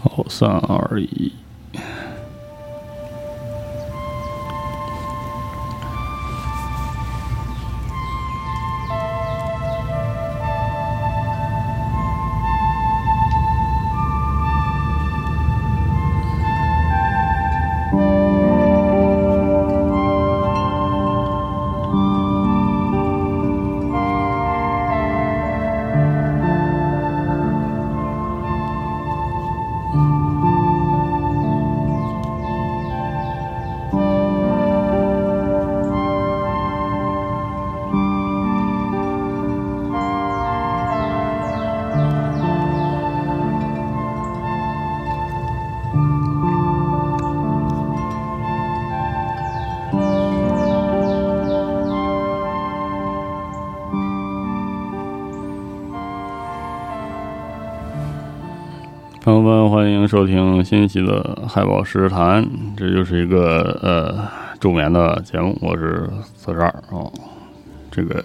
[0.00, 1.32] 好，三二一。
[60.08, 62.42] 收听新一期的海宝诗谈，
[62.74, 64.26] 这就是一个呃
[64.58, 67.12] 助眠的节目，我是四十二哦。
[67.90, 68.24] 这个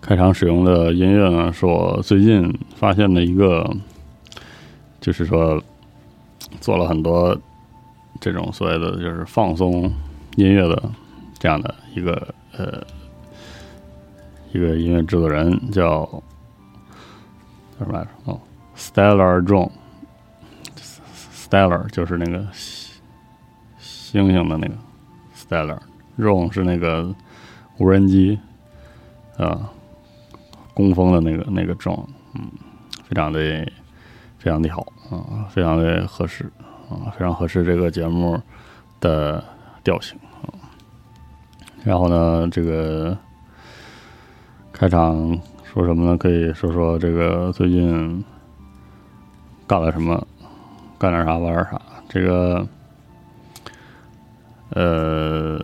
[0.00, 3.72] 开场使用的音乐呢，是我最近发现的一个，
[5.00, 5.62] 就是说
[6.60, 7.38] 做了很多
[8.20, 9.84] 这种所谓的就是放松
[10.34, 10.82] 音乐的
[11.38, 12.82] 这样的一个呃
[14.52, 16.04] 一个音乐制作人，叫
[17.78, 18.10] 叫什么来着？
[18.24, 18.40] 哦
[18.76, 19.70] ，Stellar Drone。
[21.54, 22.44] Stellar 就是那个
[23.78, 24.74] 星星的那个
[25.36, 27.14] Stellar，Drone 是那个
[27.78, 28.40] 无人机
[29.36, 29.70] 啊，
[30.74, 32.50] 工蜂的那个那个 Drone，嗯，
[33.04, 33.38] 非常的
[34.36, 36.50] 非常的好啊，非常的合适
[36.90, 38.42] 啊，非常合适这个节目
[38.98, 39.44] 的
[39.84, 40.50] 调性啊。
[41.84, 43.16] 然后呢，这个
[44.72, 46.18] 开场说什么呢？
[46.18, 48.24] 可以说说这个最近
[49.68, 50.26] 干了什么。
[51.04, 52.66] 干点啥玩点啥，这个，
[54.70, 55.62] 呃，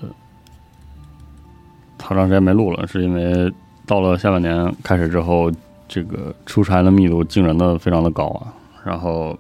[1.99, 3.51] 好长时间没录了，是因为
[3.87, 5.51] 到了下半年开始之后，
[5.89, 8.53] 这个出差的密度惊人的非常的高啊。
[8.85, 9.39] 然后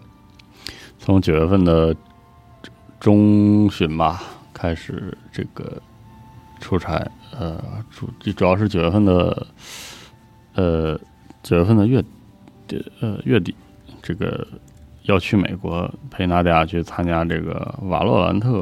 [0.98, 1.94] 从九月份的
[2.98, 4.22] 中旬吧
[4.54, 5.70] 开始，这个
[6.60, 7.06] 出差，
[7.38, 9.46] 呃，主主要是九月份的，
[10.54, 10.98] 呃，
[11.42, 12.02] 九月份的月
[12.66, 13.54] 底，呃，月底
[14.00, 14.48] 这个。
[15.04, 18.60] 要去美国陪娜迪亚去参加这个瓦洛兰特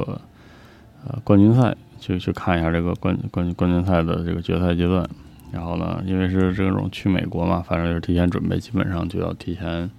[1.05, 5.07] 呃冠军赛，去去看一下这个冠冠冠军赛的这个决赛阶段。
[5.51, 9.89] 然后呢，因为是这种去美国嘛，反正就是提前准备，基本上就要提前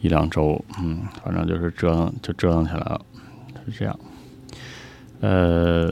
[0.00, 0.62] 一两周。
[0.82, 3.00] 嗯，反正就是折腾，就折腾起来了，
[3.66, 3.98] 是这样。
[5.20, 5.86] 呃，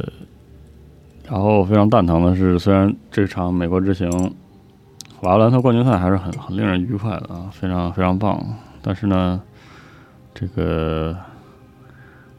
[1.28, 4.10] 然后非常蛋疼的是，虽然这场美国之行
[5.22, 8.38] 瓦洛兰特冠军赛还是很很令人愉快的啊，非常非常棒，
[8.82, 9.42] 但是呢。
[10.40, 11.16] 这个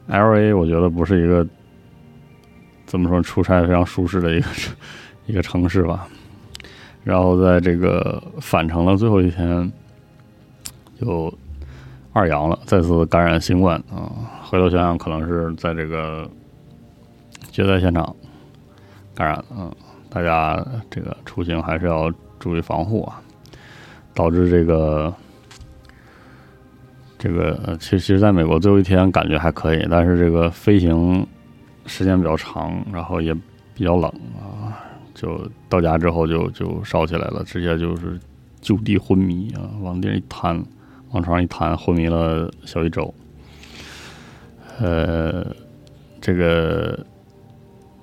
[0.07, 1.45] L A 我觉得不是一个
[2.85, 4.47] 怎么说出差非常舒适的一个
[5.25, 6.07] 一个城市吧。
[7.03, 9.69] 然后在这个返程的最后一天，
[10.97, 11.33] 就
[12.13, 14.09] 二阳了，再次感染新冠啊！
[14.43, 16.29] 回头想想，可能是在这个
[17.51, 18.15] 决赛现场
[19.13, 19.69] 感染嗯，
[20.09, 23.21] 大家这个出行还是要注意防护啊，
[24.13, 25.13] 导致这个。
[27.19, 31.27] 这个其实，其实在美国最后一天感觉还可以，但是这个飞行
[31.85, 33.35] 时间比较长，然后也
[33.75, 34.09] 比较冷
[34.39, 34.71] 啊，
[35.13, 35.37] 就
[35.67, 38.17] 到家之后就就烧起来了，直接就是
[38.61, 40.63] 就地昏迷啊，往地上一瘫，
[41.11, 43.13] 往床上一瘫，昏迷了小一周。
[44.79, 45.45] 呃，
[46.21, 47.05] 这个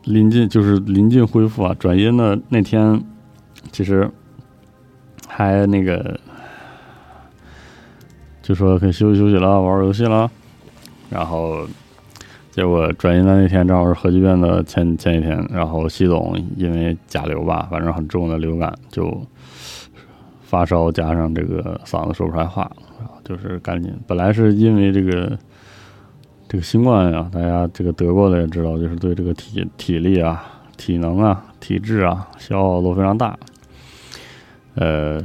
[0.05, 3.03] 临近就是临近恢复啊，转阴的那天，
[3.73, 4.11] 其实
[5.27, 6.21] 还那个。
[8.47, 10.31] 就说可以休息休息了，玩玩游戏了，
[11.11, 11.67] 然后
[12.53, 19.21] 结果转阴的那天正好是核聚变的前前一天，然后系总因为甲流吧，反正很重的流感，就
[20.43, 22.71] 发烧加上这个嗓子说不出来话，
[23.25, 23.93] 就是赶紧。
[24.07, 25.37] 本来是因为这个
[26.47, 30.45] 这个新冠呀，大家这个得过的也知道，就是对这个体体力啊、
[30.77, 33.37] 体能啊、体质啊消耗都非常大，
[34.77, 35.21] 呃。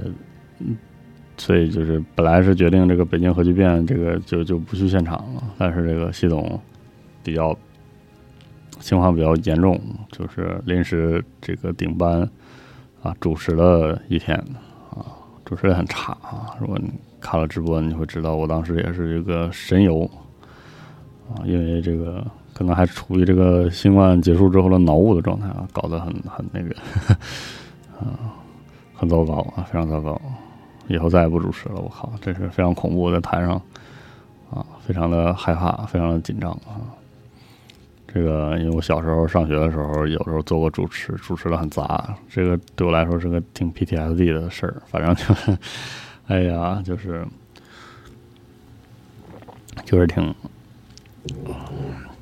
[1.41, 6.59] 所以就是本来是决定这个北京核聚变这个就就不去现场了，但是这个系统
[7.23, 7.57] 比较
[8.79, 12.29] 情况比较严重，就是临时这个顶班
[13.01, 14.37] 啊主持了一天
[14.91, 15.01] 啊，
[15.43, 16.55] 主持也很差啊。
[16.59, 20.07] 如果你看了直播，你会知道我当时也是一个神游
[21.27, 22.23] 啊，因为这个
[22.53, 26.75] 可能还处于这个新冠结束之后的脑雾的状态啊，搞得很很那个
[27.99, 28.29] 啊，
[28.93, 30.21] 很糟糕啊，非常糟糕。
[30.91, 33.51] 以后再也不主持了，我靠，这是非常恐怖，在台上
[34.51, 36.81] 啊，非常的害怕，非常的紧张啊。
[38.13, 44.81] 这个，因为我小时候上学的时候，有时候做过主持，主持的很杂，这个对我来说是个挺 PTSD 的事儿。
[44.87, 45.57] 反正就，
[46.27, 47.25] 哎呀，就是，
[49.85, 50.35] 就是挺，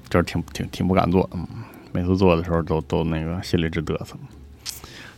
[0.10, 1.28] 就是挺挺挺不敢做。
[1.34, 1.48] 嗯，
[1.92, 4.16] 每次做的时候都都那个心里直嘚瑟。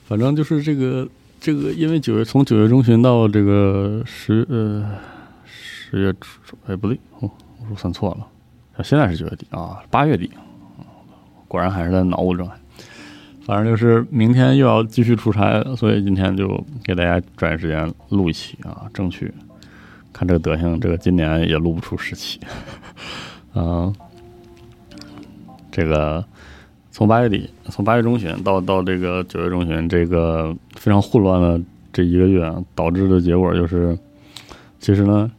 [0.05, 1.05] 反正就是这个
[1.41, 4.85] 这个，因为九月从九月中旬到这个十呃
[5.43, 7.29] 十月初，哎不对，我
[7.69, 10.29] 我算错了，现在是九月底啊，八月底。
[11.47, 12.55] 果然还是在脑雾状态，
[13.43, 19.33] 反正就是明天又要继续出差，所以今天就给大家抓紧时间录一期啊，争取
[20.13, 22.39] 看这个德行，这个今年也录不出十期。
[23.53, 23.93] 嗯，
[25.69, 26.23] 这个
[26.91, 31.59] 从八月底，从八月中旬到到这个九月中旬，这个非常混乱的
[31.91, 33.97] 这一个月，导致的结果就是，
[34.79, 35.31] 其实呢，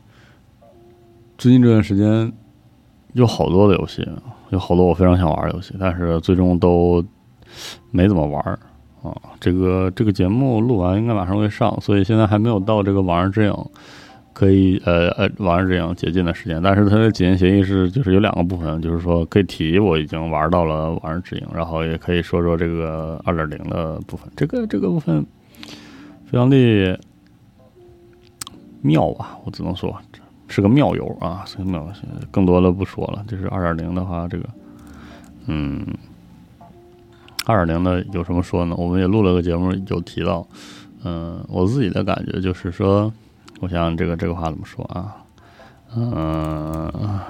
[1.39, 2.33] 最近这段时间
[3.13, 4.07] 有好多的游戏。
[4.51, 7.03] 有好多我非常想玩的游戏，但是最终都
[7.91, 8.59] 没怎么玩儿
[9.03, 9.17] 啊。
[9.41, 13.51] 这个这个节目录完应该马上会上，所以现在还没有到这个《往日之影》
[14.33, 16.63] 可以呃呃《往日之影》解禁的时间。
[16.63, 24.31] 但是它的解禁协议是就是有两个部分，就是说可以提我已经玩到了《往日之影》，然后也可以说说这个二点零的部分。
[24.37, 25.25] 这个这个部分
[26.27, 26.99] 非常的
[28.81, 29.95] 妙啊，我只能说。
[30.49, 31.91] 是个妙游啊，是个妙。
[32.31, 34.47] 更多的不说了，就是二点零的话，这个，
[35.47, 35.87] 嗯，
[37.47, 38.77] 二点零的有什么说呢？
[38.77, 40.47] 我们也录了个节目，有提到，
[41.05, 43.11] 嗯，我自己的感觉就是说，
[43.63, 45.17] 我想这个这个话怎么说啊？
[45.95, 47.21] 嗯，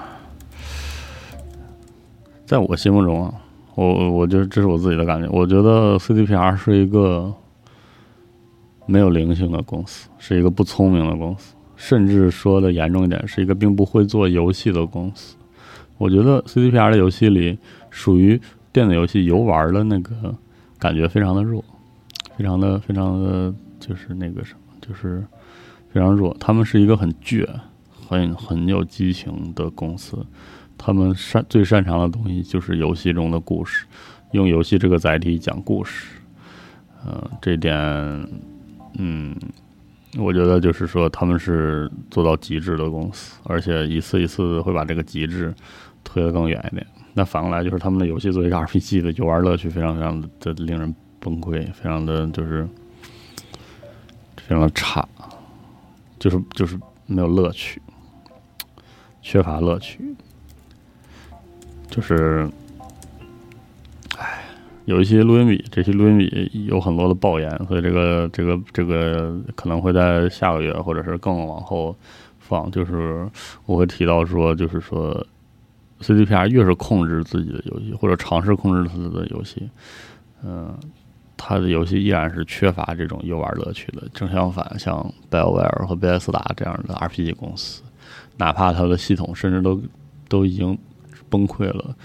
[2.43, 3.31] 在我心目中啊，
[3.75, 7.31] 我我觉得这是我自己的感觉，我觉得 CDPR 是一个
[8.87, 11.53] 没有灵性的公司，是一个不聪明的公司。
[11.75, 15.35] 甚至说的严重一点，是一个并不会做游戏的公司。
[15.99, 17.59] 我觉得 CDPR 的游戏里，
[17.91, 18.41] 属于
[18.71, 20.33] 电子游戏游玩的那个
[20.79, 21.63] 感觉非常的弱，
[22.35, 25.23] 非常的非常的就是那个什么，就是
[25.93, 26.35] 非常弱。
[26.39, 27.47] 他们是一个很倔、
[28.09, 30.17] 很很有激情的公司。
[30.77, 33.85] 他们擅最擅长的东西就是游戏中的故事，
[34.31, 36.17] 用游戏这个载体讲故事。
[37.05, 37.77] 呃，这点，
[38.97, 39.35] 嗯。
[40.19, 45.51] 我觉得就是说，他们是做到极致的公司，而且一次一次会把这个极致
[46.03, 46.85] 推得更远一点。
[47.15, 52.63] 那反过来，就是他们的游戏作为一个 RPG 的游玩乐趣，非常非常的令人崩溃，非常的就是
[54.37, 55.03] 非常的差，
[56.23, 57.81] 就是就是没有乐趣，
[59.21, 60.15] 缺乏乐趣，
[61.89, 62.49] 就是。
[64.17, 64.39] 哎
[64.85, 71.95] 有一些录音笔，这些录音笔有很多的爆言，所以这个这个这个可能会在下个月或者是更往后
[72.39, 72.69] 放。
[72.69, 73.25] 就是
[73.65, 75.25] 我会提到说，就是说
[76.01, 79.69] ，CDPR 越是控制自己的游戏，或者尝试控制自己的游戏，
[80.43, 80.77] 嗯，
[81.37, 84.03] 他的游戏依然是缺乏这种游玩乐趣的。
[84.13, 87.81] 正相反，像 BioWare 和贝塞斯达这样的 RPG 公司，
[88.37, 89.81] 哪怕它的系统甚至都
[90.27, 90.77] 都已经
[91.29, 91.95] 崩溃了。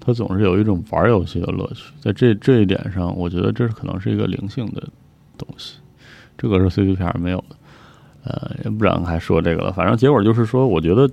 [0.00, 4.82] 它总是有一种玩游戏的乐趣，在这这一点上，我觉得这是可能是一个灵性的
[5.38, 5.78] 东西，
[6.36, 7.56] 这个是 CDPR 没有的。
[8.24, 11.10] 呃，也不展开说这个了，反正结果就是说，我觉得，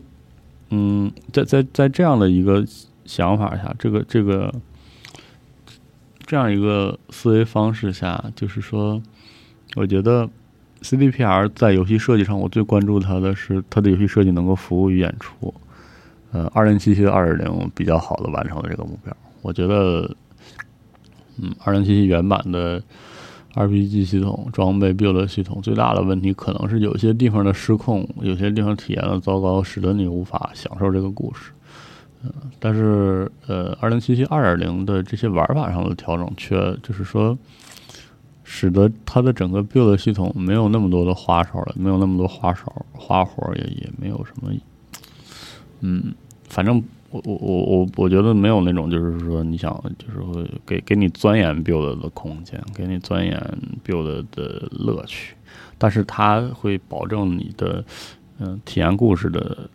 [0.70, 2.66] 嗯，在在在这样的一个
[3.04, 4.50] 想法下，这个这个
[6.32, 9.02] 这样一个思维方式下，就是说，
[9.76, 10.30] 我觉得
[10.82, 15.54] CDPR 在游戏设计上，我最关注它的是它的游戏设计能够服务于演出。
[16.32, 19.14] 呃，二零七七的二点零比较好的完成了这个目标。
[19.42, 20.10] 我觉得，
[21.36, 22.82] 嗯，二零七七原版的
[23.54, 31.52] RPG 系统、装备 build 系统最大的问题，可能是有些地方的失控，有些地方体验的糟糕，使得你无法享受这个故事。
[32.24, 37.36] 嗯，但是，呃，二零七七二点零的这些玩法上的调整，却就是说，
[38.44, 44.52] 使得它的整个 build 系统没有那么多的花哨了，没有那么多花哨花活，也也没有什么。
[45.80, 46.14] 嗯，
[46.48, 55.34] 反正我我我我我觉得没有那种就是说你想就是会给给你钻研 build 的空间，给你钻研 build 的乐趣，
[55.80, 57.84] 但是它会保证你的
[58.38, 59.68] 嗯体验故事的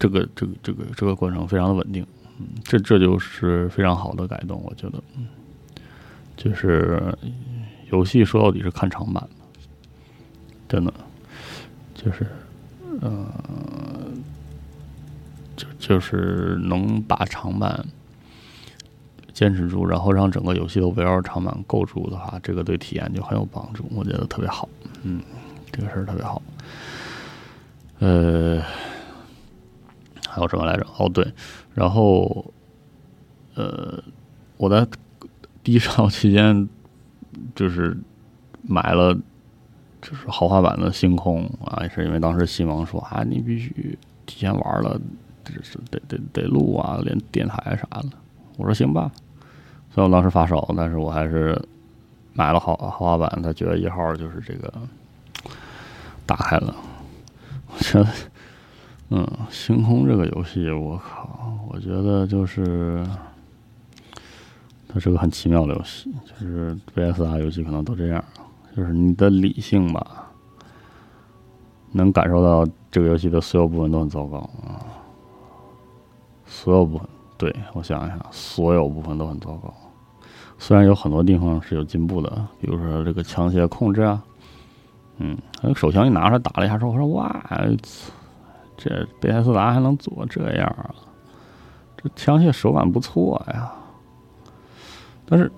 [0.00, 2.04] 这个这个这个这个过程非常的稳定，
[2.40, 5.28] 嗯，这这就是非常好的改动，我觉得，嗯，
[6.36, 7.16] 就是
[7.92, 9.30] 游戏说到底是看长板的，
[10.68, 10.92] 真的，
[11.94, 12.26] 就是
[13.02, 13.28] 嗯。
[15.56, 17.84] 就就是能把长板
[19.34, 24.66] 坚持住，然后让整个游戏都围绕长板构筑的话，这个对体验就很有帮助，我觉得特别好。
[25.02, 25.20] 嗯，
[25.70, 26.40] 这个事儿特别好。
[27.98, 28.62] 呃，
[30.30, 30.86] 还有什么来着？
[30.96, 31.26] 哦，对，
[31.74, 32.52] 然后
[33.56, 34.02] 呃，
[34.56, 34.86] 我在
[35.64, 36.68] 低烧期间
[37.54, 37.96] 就是
[38.62, 39.12] 买了
[40.00, 44.98] 就是豪华版的星空啊，也是因为当时西蒙说啊，你必须提前玩了，
[45.44, 48.08] 就是得得得录啊，连电台啥的。
[48.56, 49.10] 我说行吧，
[49.92, 51.60] 虽然我当时发烧，但是我还是
[52.32, 53.42] 买了豪豪华版。
[53.42, 54.72] 他觉得一号就是这个
[56.24, 56.74] 打开了，
[57.66, 58.08] 我觉得。
[59.12, 63.04] 嗯，星空这个游戏，我靠，我觉得就是
[64.86, 66.12] 它是个很奇妙的游戏。
[66.24, 68.24] 就是 VSR 游戏可能都这样，
[68.76, 70.30] 就是你的理性吧，
[71.90, 74.78] 能感受到这个游戏的所有部分都很糟糕啊，
[76.46, 79.74] 所有部分，对我想一想，所有部分都很糟糕。
[80.56, 84.22] 虽然有很多地方是有进步的，比如说这个枪械控制啊，
[85.18, 87.44] 嗯，那个手枪一拿出来打了一下之后，我说哇。
[88.82, 90.88] 这贝塞斯达还能做这样啊？
[91.98, 93.70] 这枪械手感不错呀。
[95.26, 95.52] 但是，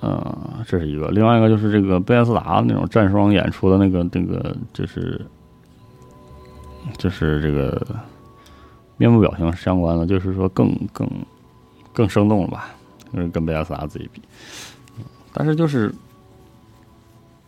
[0.00, 5.20] 呃，这是一个，另外一个就是这个贝塞斯达那种战双演出的那个那个，就是
[6.96, 7.84] 就是这个
[8.96, 11.10] 面部表情相关的，就是说更更
[11.92, 12.68] 更生动了吧？
[13.12, 14.22] 就是跟贝塞斯达自己比，
[15.32, 15.92] 但是就是，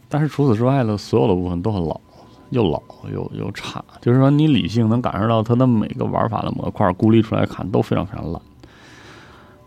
[0.08, 2.00] 但是除此之外的所有的部分都很老。
[2.50, 8.40] 又老又又差，就是说你理性能感受到它的每个玩法的模块，孤立出来看都非常非常烂，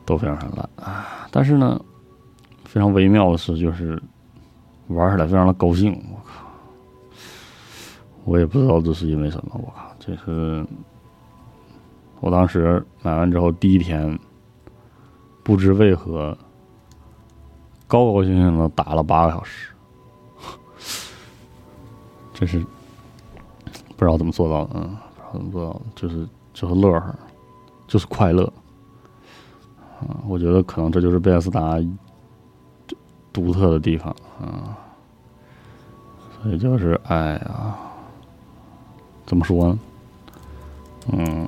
[0.06, 1.28] 都非常非常烂啊！
[1.32, 1.80] 但是呢，
[2.66, 4.02] 非常微妙的是，就是
[4.88, 5.94] 玩起来非常的高兴。
[6.12, 6.46] 我靠，
[8.26, 9.52] 我也不知道这是因为什么。
[9.54, 10.66] 我靠，这是
[12.20, 14.18] 我当时买完之后第一天，
[15.44, 16.38] 不知为何
[17.88, 19.71] 高高兴兴的打了八个小时。
[22.42, 22.58] 这是
[23.96, 27.16] 不知道怎么做到的，嗯，不知道怎么做到的，就是就是乐呵，
[27.88, 28.52] 就是快乐，
[30.00, 31.80] 啊，我觉得可能这就是贝斯达
[33.32, 34.76] 独特的地方，啊，
[36.42, 37.76] 所以就是哎呀，
[39.28, 39.80] 怎么说呢？
[41.12, 41.48] 嗯，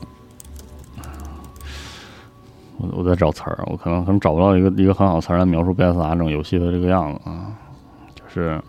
[2.77, 7.51] 我我在找词儿，我可能可能找不到一个一个很好词儿来描述贝斯达这种游戏的这个样子啊，
[8.13, 8.63] 就是。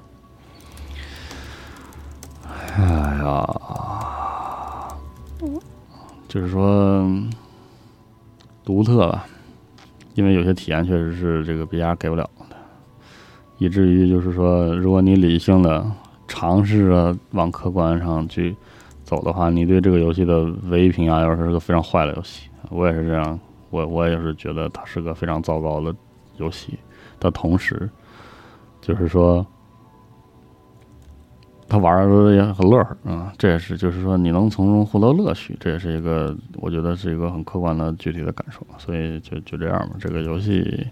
[2.76, 2.82] 哎
[3.22, 3.46] 呀，
[6.26, 7.08] 就是说
[8.64, 9.24] 独特吧，
[10.14, 12.56] 因为有些体验确实是这个别家给不了的，
[13.58, 15.86] 以至于就是说，如果你理性的
[16.26, 18.56] 尝试着往客观上去
[19.04, 22.48] 走的话，你对这个游戏的唯一评价要是个非常坏的游戏。
[22.70, 23.38] 我也是这样，
[23.70, 25.94] 我我也是觉得它是个非常糟糕的
[26.38, 26.76] 游戏
[27.20, 27.88] 的同时，
[28.80, 29.46] 就是说。
[31.74, 39.96] 他玩的也很乐呵啊，这也是就是说你能从中获得乐趣，这也是一个我觉得是一个很客观的具体的感受，所以就就这样吧。
[39.98, 40.86] 这个游戏，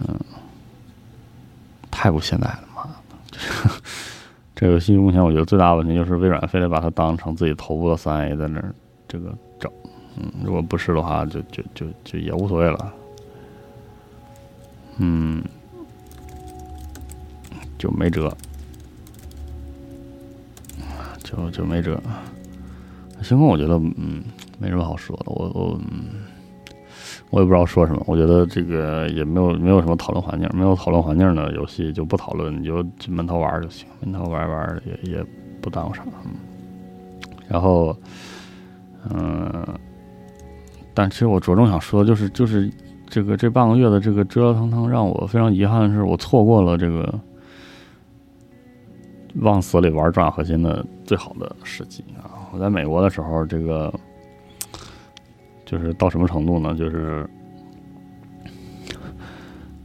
[0.00, 0.18] 嗯，
[1.88, 2.90] 太不现代了嘛！
[4.56, 8.74] 这个游戏目前我觉得最大问题就是微软非得把它当成自己头部的三 A 在那儿
[9.06, 9.70] 这个整，
[10.16, 12.92] 嗯，如果不是的话，就就就就也无所谓了，
[14.98, 15.40] 嗯，
[17.78, 18.36] 就没辙。
[21.30, 22.00] 就就没辙。
[23.22, 24.22] 星空，我觉得嗯，
[24.58, 25.24] 没什么好说的。
[25.26, 26.22] 我我嗯，
[27.28, 28.02] 我也不知道说什么。
[28.06, 35.26] 我觉得这个也没有没有什么讨论环境，没有讨论环境的游戏就不讨论，你就闷头玩就行，闷头玩玩也也
[35.60, 36.02] 不耽误啥。
[36.24, 36.32] 嗯。
[37.46, 37.94] 然后，
[39.10, 39.66] 嗯，
[40.94, 42.72] 但其实我着重想说的就是就是
[43.06, 47.20] 这个这半个月的这个折腾腾，让我非常遗憾的是，我错过了这个。
[49.36, 52.50] 往死里玩转核心的最好的时机啊！
[52.52, 53.92] 我在美国的时候，这个
[55.64, 56.74] 就是到什么程度呢？
[56.74, 57.28] 就是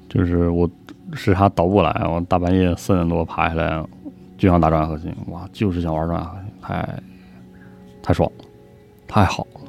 [0.10, 0.68] 就是我
[1.14, 3.86] 时差倒不过来，我大半夜四点多爬下来
[4.36, 7.00] 就想打转核心，哇，就是想玩转核心，太
[8.02, 8.46] 太爽了，
[9.08, 9.62] 太好了！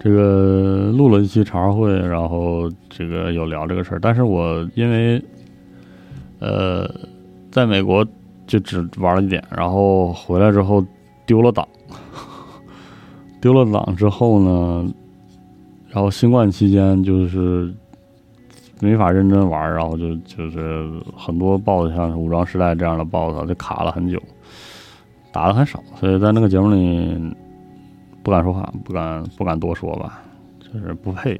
[0.00, 5.24] 这个录了一期茶话会，然后这个有聊这个事儿，但是我因为
[6.40, 6.90] 呃。
[7.52, 8.04] 在美国
[8.46, 10.82] 就只玩了一点，然后回来之后
[11.26, 11.68] 丢了档，
[13.42, 14.90] 丢了档之后呢，
[15.90, 17.70] 然后新冠期间就是
[18.80, 24.18] 没法认真玩，然后就就是很多 BOSS 像武装时代这样的 BOSS 就卡了很久，
[25.30, 27.34] 打的很少，所以在那个节目里
[28.22, 30.22] 不敢说话，不敢不敢多说吧，
[30.58, 31.38] 就是不配，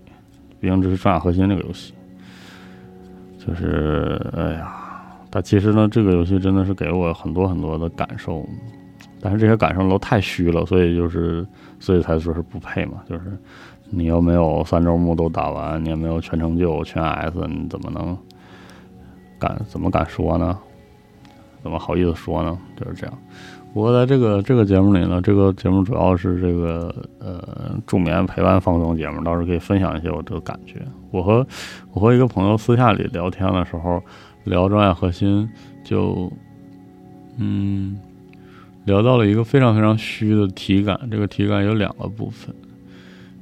[0.61, 1.95] 毕竟这是《战甲核心》这个游戏，
[3.39, 4.82] 就是哎呀。
[5.35, 8.47] 但其实呢，这个游戏真的是给我很多很多的感受，
[9.19, 11.47] 但是这些感受都太虚了，所以就是
[11.81, 12.99] 所以才说是不配嘛。
[13.09, 13.23] 就是
[13.89, 18.15] 你又没有三周目都打完，你也没有全成就全 S，你怎么能
[19.39, 20.59] 敢怎么敢说呢？
[21.63, 22.59] 怎么好意思说呢？
[22.77, 23.19] 就是这样。
[23.73, 30.83] 不过在这个这个节目里呢，这个节目主要是这个呃助眠陪伴放松节目，倒是可以分享一些我这个感觉。
[31.11, 31.47] 我和
[31.93, 34.03] 我和一个朋友私下里聊天的时候，
[34.45, 35.49] 聊专业核心，
[35.85, 36.33] 就
[37.39, 37.99] 嗯
[38.85, 40.99] 聊到了一个非常非常虚的体感。
[41.11, 42.55] 这个体感有两个部分，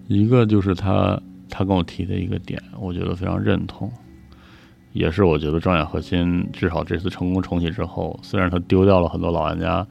[0.09, 3.90] 一个就是他他跟我提的一个点，我觉得非常认同。
[4.92, 9.87] 也是我觉得状元核心至少这次成功重启之后，虽然他丢掉了很多老玩家，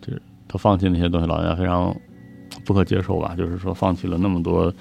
[0.00, 1.96] 就是他放弃那些东西，老玩家非常
[2.64, 3.34] 不可接受吧。
[3.36, 4.74] 就是说放弃了那么多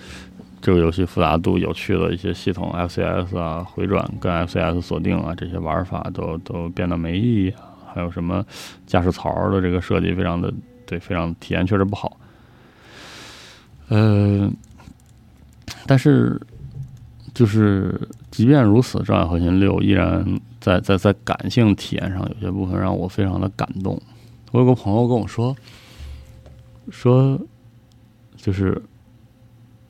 [0.62, 7.63] 这个游戏复杂度、有趣的一些系统，FCS 啊、回转跟 FCS 锁定啊这些玩法都都变得没意义啊。
[7.94, 8.46] 还有什么
[8.86, 10.54] 驾驶槽的这个设计非常的
[10.86, 12.18] 对，非常体验确实不好。
[13.89, 14.50] 呃，
[15.86, 16.39] 但是。
[17.32, 17.98] 就是，
[18.32, 20.25] 即便如此，《障碍核心六》依然
[20.60, 23.98] 在在在感性体验上有些部分让我非常的感动。
[24.51, 25.56] 我有个朋友跟我说，
[26.89, 27.39] 说
[28.36, 28.82] 就是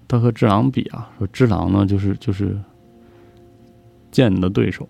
[0.09, 2.59] 他和《只狼》比啊，说《只狼》呢就是就是
[4.11, 4.89] 见你的对手，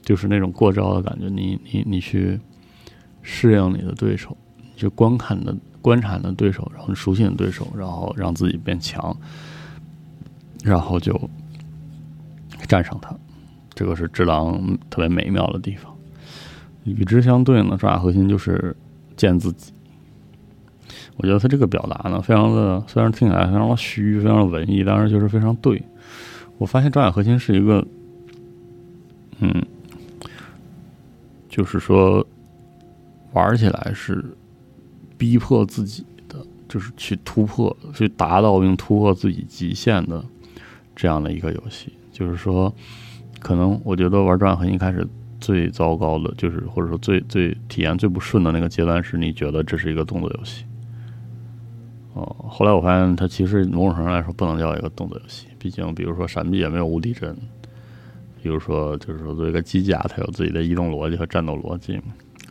[0.00, 1.28] 就是那种过招的感觉。
[1.28, 2.40] 你你你去
[3.20, 4.34] 适应你的对手，
[4.76, 9.14] 去观看的观察你的对手，然后熟悉你的对手，然后让自己变强。
[10.64, 11.20] 然后就
[12.66, 13.14] 战胜他，
[13.74, 15.92] 这个是智狼特别美妙的地方。
[16.84, 18.76] 与之相对应的抓核心就是
[19.16, 19.72] 见自己。
[21.16, 25.82] 我觉得他这个表达呢，非常的虽然听起来非常的虚，非常的文艺，但是就是非常对。
[26.58, 27.86] 我发现抓核心是一个，
[29.40, 29.64] 嗯，
[31.48, 32.26] 就是说
[33.32, 34.24] 玩起来是
[35.18, 40.24] 逼迫自己的，就是去突破、去达到并突破自己极限的。
[40.98, 42.74] 这样的一个游戏，就是说，
[43.38, 45.06] 可能我觉得玩转痕一开始
[45.38, 50.64] 最糟糕的，就是或者说最最体验最不顺的那个阶段，是你觉得这是一个动作游戏。
[52.16, 57.36] 哦，后来我发现它其实某种程度来说不能叫一个动作游戏，毕竟比如说闪避也没有无敌帧，
[58.42, 62.00] 比如说就是说作为一个机甲，它有自己的移动逻辑和战斗逻辑，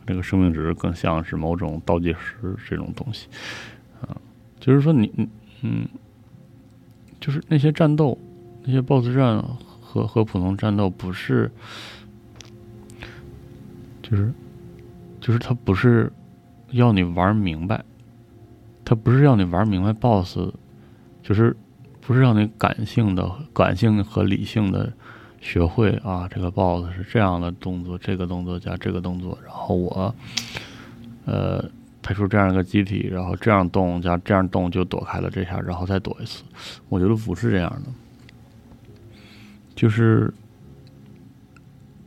[0.06, 3.26] 这个生命值更像是某种倒计时这种东西。
[4.00, 4.16] 啊，
[4.60, 5.28] 就是说你你
[5.62, 5.88] 嗯，
[7.18, 8.16] 就是那些战斗。
[8.68, 9.40] 那些 BOSS 战
[9.80, 11.48] 和和普通战斗不是，
[14.02, 14.32] 就是
[15.20, 16.12] 就是他不是
[16.72, 17.84] 要你玩明白，
[18.86, 20.54] 他不是让你玩明白 BOSS，
[21.20, 21.56] 就是
[22.00, 24.92] 不是让你感性的感性和理性的
[25.40, 30.14] 学会啊，这个 BOSS 是这样的动作，这个动作加这个动作，然后我
[31.24, 31.64] 呃
[32.00, 36.44] 配出这样一个机体，然后这样动加这样动就躲开了这下，然后再躲一次，
[36.88, 37.90] 我觉得不是这样的。
[39.74, 40.32] 就是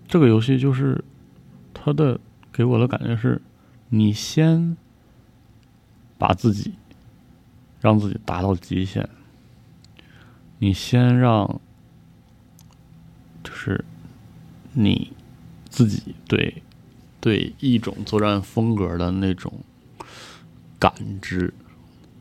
[0.07, 1.03] 这个游戏，就是
[1.73, 2.17] 它的
[2.53, 3.41] 给我的感觉是，
[3.89, 4.77] 你先
[6.19, 6.73] 把自己
[7.81, 9.09] 让自己达到极限，
[10.59, 11.59] 你先让
[13.43, 13.83] 就是
[14.73, 15.11] 你
[15.69, 16.61] 自己对
[17.19, 19.51] 对一种作战风格的那种
[20.77, 21.51] 感知、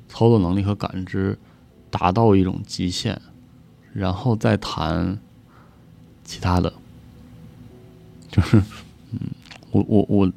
[0.08, 1.38] 操作能力和感知
[1.90, 3.20] 达到一种极限，
[3.92, 5.18] 然后再谈。
[6.24, 6.70] 其他的，
[8.30, 8.62] 就是，
[9.12, 9.18] 嗯，
[9.70, 10.32] 我我我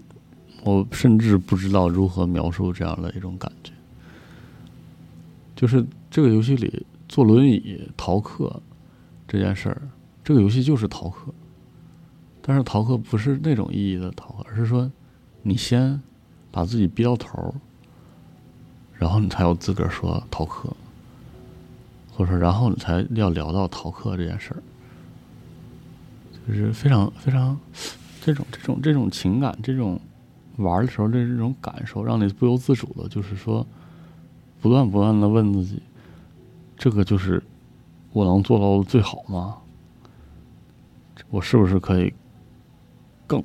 [0.64, 3.72] 我甚至不知道如何描述这样的一种感觉。
[5.56, 8.62] 就是这个游戏里坐轮椅逃课
[9.28, 9.82] 这件事儿，
[10.24, 11.32] 这个游戏就是逃课，
[12.42, 14.92] 但是逃课不是那种意义的逃课，而是说
[15.44, 16.02] 你先
[16.52, 17.54] 把自己逼到头儿，
[18.98, 20.76] 然后你才有资格说逃课，
[22.12, 24.64] 或者说然后你才要聊到逃课这件事儿。
[26.48, 27.58] 就是非常非常
[28.20, 30.02] 这种这种这种情感，这种
[30.58, 33.66] 玩的时候的这种感受，让你不由自主的，就是说
[34.60, 35.82] 不断不断的问自己：
[36.78, 37.42] 这个就是
[38.14, 39.58] 我能做到的最好吗？
[41.30, 42.14] 我是不是可以
[43.26, 43.44] 更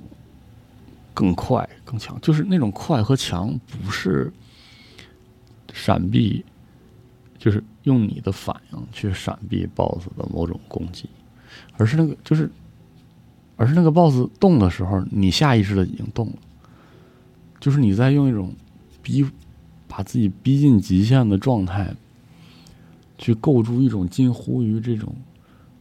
[1.15, 2.21] 更快更强？
[2.21, 4.33] 就是那种快和强，不是
[5.73, 6.45] 闪避，
[7.39, 11.09] 就是用你的反应去闪避 BOSS 的某种攻击，
[11.77, 12.51] 而是那个就是。
[13.59, 16.35] 而是那个 BOSS 动的时候，你下意识的已经动了，
[17.67, 18.55] 就是你在用一种
[19.03, 19.27] 逼
[19.89, 21.93] 把自己逼近极限的状态，
[23.19, 25.13] 去构筑一种近乎于这种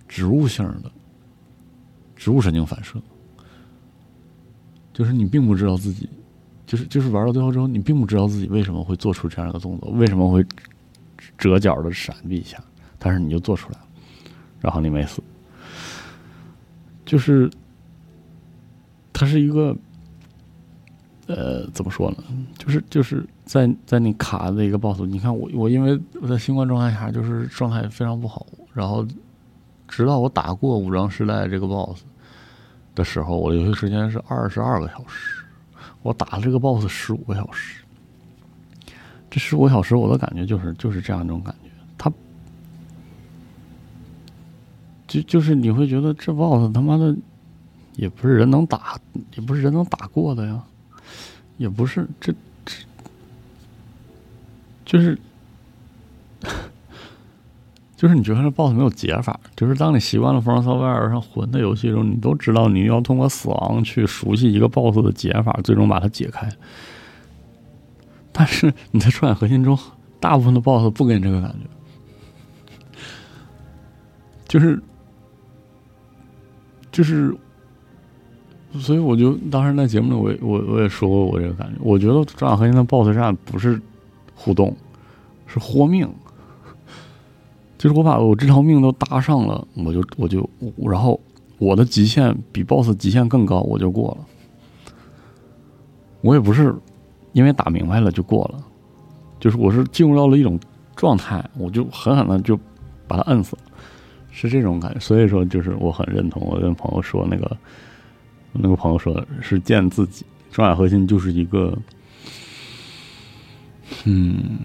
[0.07, 0.91] 植物性的
[2.15, 2.99] 植物神经反射，
[4.93, 6.09] 就是你并不知道自己
[6.65, 10.43] 就是就是玩到最后之后，你并不知道自己为什么会做出这样一个动作，为什么会
[11.37, 12.57] 折角的闪避一下，
[12.97, 13.85] 但是你就做出来了，
[14.59, 15.21] 然后你没死，
[17.05, 17.47] 就是
[19.13, 19.77] 它是一个。
[21.27, 22.17] 呃，怎么说呢？
[22.57, 29.03] 就是就是在在你卡的一个 boss，你看我我因为我在新冠状态下就是状态非常不好，然后
[29.88, 32.03] 直到我打过武装时代这个 boss
[32.93, 35.43] 的时候，我游戏时间是二十二个小时，
[36.03, 37.83] 我打了这个 boss 十五个小时，
[39.29, 42.11] 这十五个小时我的感觉就是就是这样一种感觉，他
[45.07, 47.15] 就就是你会觉得这 boss 他妈的
[47.95, 48.99] 也不是人能打，
[49.35, 50.63] 也不是人能打过的呀。
[51.57, 52.33] 也不是，这
[52.65, 52.73] 这
[54.85, 55.17] 就是，
[57.95, 66.51] 就是你觉得这 BOSS 没有解法，就是当你习惯了《From Software》上魂的游戏中，你都知道你要通过死亡去熟悉一个 BOSS 的解法，最终把它解开。
[68.31, 69.79] 但是你在《创海核心》中，
[70.19, 71.69] 大部分的 BOSS 不给你这个感觉，
[74.47, 74.81] 就是
[76.91, 77.35] 就是。
[78.79, 81.75] 所以我就当时在节目里，我我我也说过我这个感觉。
[81.81, 83.81] 我觉得《转核心》的 BOSS 战不是
[84.35, 84.75] 互动，
[85.47, 86.09] 是豁命。
[87.77, 91.19] 就是我把我这条命都搭上了，我就我就然后
[91.57, 94.25] 我的极限比 BOSS 极限更高，我就过了。
[96.21, 96.73] 我也不是
[97.33, 98.63] 因为打明白了就过了，
[99.39, 100.59] 就是我是进入到了一种
[100.95, 102.59] 状态，我就狠狠的就
[103.07, 103.61] 把他摁死了，
[104.31, 104.99] 是这种感觉。
[104.99, 107.55] 所以说，就是我很认同我跟朋友说那个。
[108.57, 111.77] 那个朋友说是见自己，装甲核心就是一个，
[114.05, 114.57] 嗯，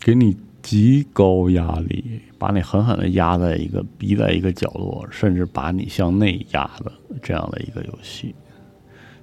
[0.00, 8.34] 给你极高压力，把你狠狠的压在一个逼在一个角落，甚至把你向内压的这样的一个游戏。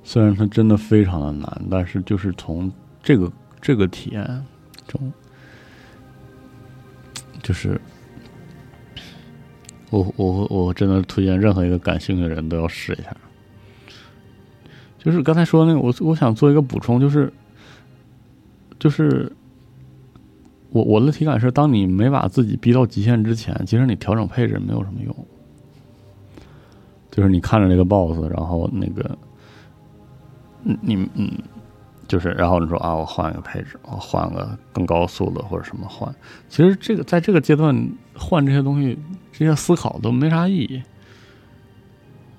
[0.03, 2.71] 虽然它真的非常的难，但是就是从
[3.03, 4.45] 这个这个体验
[4.87, 5.11] 中，
[7.43, 7.79] 就是
[9.89, 13.15] 我我我真的推荐任何一个感兴趣的人都要试一下。
[15.07, 17.31] 就是刚才说那个，我我想做一个补充，就是，
[18.77, 19.31] 就是
[20.69, 25.15] 我我的体感是，当你没把自己逼到极限之前，其实你调整配置没有什么用。
[27.09, 29.17] 就是你看着这个 BOSS，然后那个，
[30.65, 31.31] 嗯，你嗯，
[32.05, 36.13] 就是然后你说啊，我换一个配置，我换个更高速的或者什么换。
[36.49, 37.73] 其实这个在这个阶段
[38.13, 38.99] 换这些东西，
[39.31, 40.81] 这些思考都没啥意义。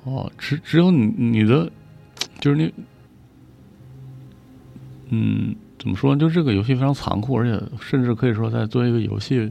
[0.04, 1.72] 哦，只只有你你的。
[2.40, 2.72] 就是你，
[5.08, 6.20] 嗯，怎么说呢？
[6.20, 9.50] 就这个游戏非常残酷，而且甚至可以说，在作为一个游戏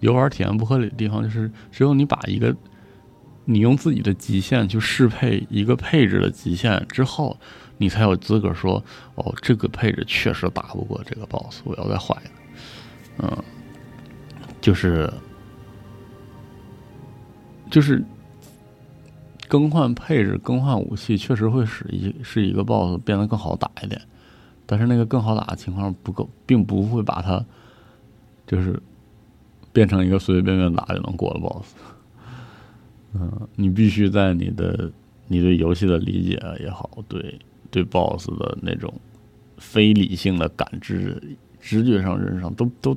[0.00, 2.54] 游玩体验不合理的地方，就是只有你把一个
[3.44, 7.36] 你用自己的极限去适配一个配置的极限之后，
[7.78, 8.82] 你才有资格说
[9.16, 12.32] ：“哦，这个配置确实打不过这个 BOSS，我要再换一个。”
[13.26, 13.44] 嗯，
[14.60, 15.12] 就是
[17.68, 18.04] 就是。
[19.52, 24.00] 更换配置、更换武器，确实会使一是一个 BOSS 变得更好打一点，
[24.64, 27.44] 但是那个更好打的情况不够，并不会把它
[28.46, 28.82] 就是
[29.70, 31.74] 变成一个随随便便打就能过的 BOSS。
[33.12, 34.90] 嗯，你必须在你的
[35.28, 37.38] 你对游戏的理解也好，对
[37.70, 38.90] 对 BOSS 的那种
[39.58, 41.22] 非理性的感知、
[41.60, 42.96] 直觉上、认上，都都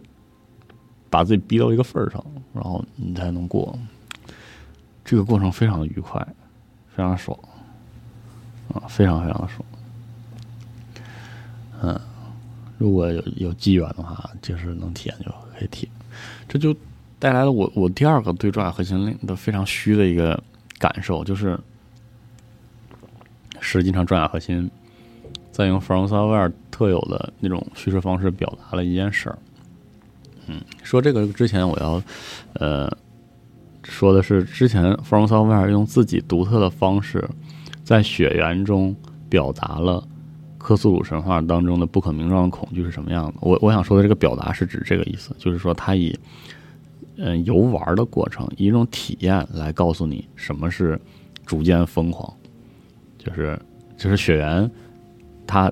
[1.09, 3.77] 把自己逼到一个份儿上，然后你才能过。
[5.03, 6.25] 这个过程非常的愉快。
[6.95, 7.37] 非常爽，
[8.73, 9.65] 啊，非常非常的爽。
[11.81, 11.99] 嗯，
[12.77, 15.91] 如果有有机缘的话，就是能体验就可以体验。
[16.47, 16.73] 这就
[17.19, 20.41] 带来了我我第二个对《转核心》的非常虚的一个
[20.79, 21.59] 感受，就是
[23.59, 24.71] 实际上《转甲核心》
[25.51, 29.37] 在用 From Software 特有的那种叙事方式表达了一件事儿。
[30.47, 32.01] 嗯，说这个之前我要
[32.53, 32.89] 呃。
[33.85, 37.27] 说的是之前 From Software 用自己独特的方式，
[37.83, 38.95] 在血缘中
[39.29, 40.05] 表达了
[40.57, 43.33] 科苏鲁神话当中的不可名状的恐惧是什么样的。
[43.41, 46.17] 我我想说的这个表达是指这个意思，就是说他以
[47.17, 50.99] 嗯游玩的过程，以一种体验来告诉你什么是
[51.45, 52.31] 逐渐疯狂，
[53.17, 53.59] 就是
[53.97, 54.69] 就是血缘，
[55.45, 55.71] 他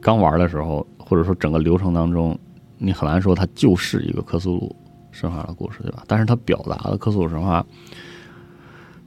[0.00, 2.38] 刚玩的时候，或者说整个流程当中，
[2.78, 4.74] 你很难说它就是一个科苏鲁。
[5.16, 6.04] 神话的故事，对吧？
[6.06, 7.64] 但是它表达了克苏鲁神话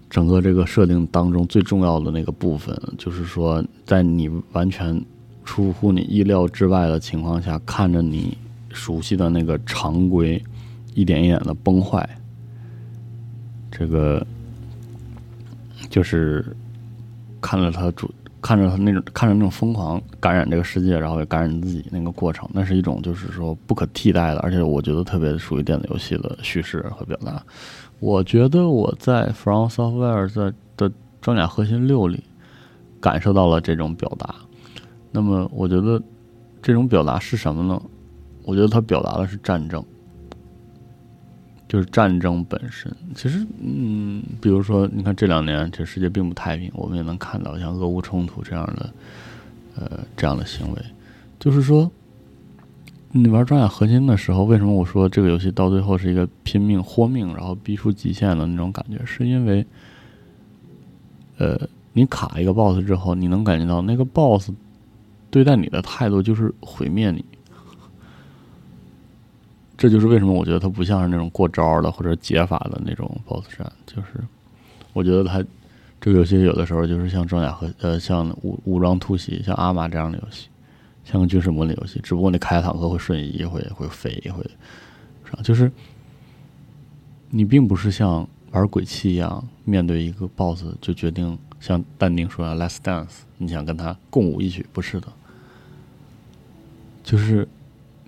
[0.09, 4.99] 整个这个设定当中最重要的那个部分，就是说，在你完全
[5.45, 8.35] 出乎你意料之外的情况下，看着你
[8.71, 10.43] 熟悉的那个常规
[10.95, 12.07] 一点一点的崩坏，
[13.71, 14.25] 这个
[15.89, 16.55] 就是
[17.39, 27.43] 看了他主看着他那种看着那种疯狂感染这个世界，然后也感染自己那个过程，那是一种就是说不可替代的，而且我觉得特别属于电子游戏的叙事和表达。
[27.99, 32.23] 我觉得我在 From Software 在的装甲核心六里
[33.01, 34.33] 感受到了这种表达。
[35.11, 36.01] 那么，我觉得
[36.61, 37.81] 这种表达是什么呢？
[38.45, 39.83] 我觉得它表达的是战争。
[41.69, 48.93] 就是战争本身，其实，嗯，比如说，你看这两年这世界并不太平，我们也能看到像俄乌冲突这样的，
[49.75, 50.81] 呃，这样的行为。
[51.37, 51.89] 就是说，
[53.11, 58.99] 你玩装甲核心的时候，为什么我说这个游戏到最后是一个拼命豁命，然后逼出极限的那种感觉？
[59.05, 59.63] 是因为，
[61.37, 61.55] 呃，
[61.93, 64.51] 你卡一个 BOSS 之后，你能感觉到那个 BOSS
[65.29, 67.23] 对待你的态度就是毁灭你。
[69.79, 74.21] 这就是为什么我觉得它不像是那种过招的或者解法的那种 BOSS 战，就是
[74.91, 75.41] 我觉得它
[76.01, 80.49] 这个游戏有的时候就是像装甲和呃像武武装突袭，像阿玛这样的游戏，
[81.05, 84.43] 像个军事模拟游戏，只不过你开坦克会瞬移，会会飞，会
[85.23, 85.39] 是吧？
[85.41, 85.71] 就是
[87.29, 95.07] 你并不是像玩鬼泣一样，面对一个 BOSS 就决定像淡定说的 “Let's dance”，你想跟他共舞一曲，不是的，
[97.01, 97.47] 就是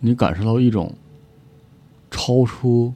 [0.02, 0.94] 你感受到一种。
[2.12, 2.94] 超出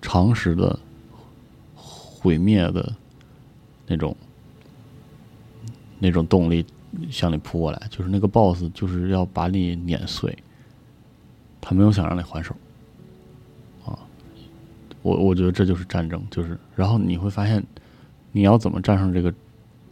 [0.00, 0.78] 常识的
[1.74, 2.94] 毁灭的
[3.86, 4.16] 那种
[5.98, 6.64] 那种动力
[7.10, 10.34] 向你扑过来，就是那个 BOSS 就是要把你碾碎，
[11.60, 12.54] 他没有想让你还手
[13.84, 13.98] 啊！
[15.02, 17.62] 我我觉得这就是战争，就是然后你会发现
[18.32, 19.34] 你要怎么战胜这个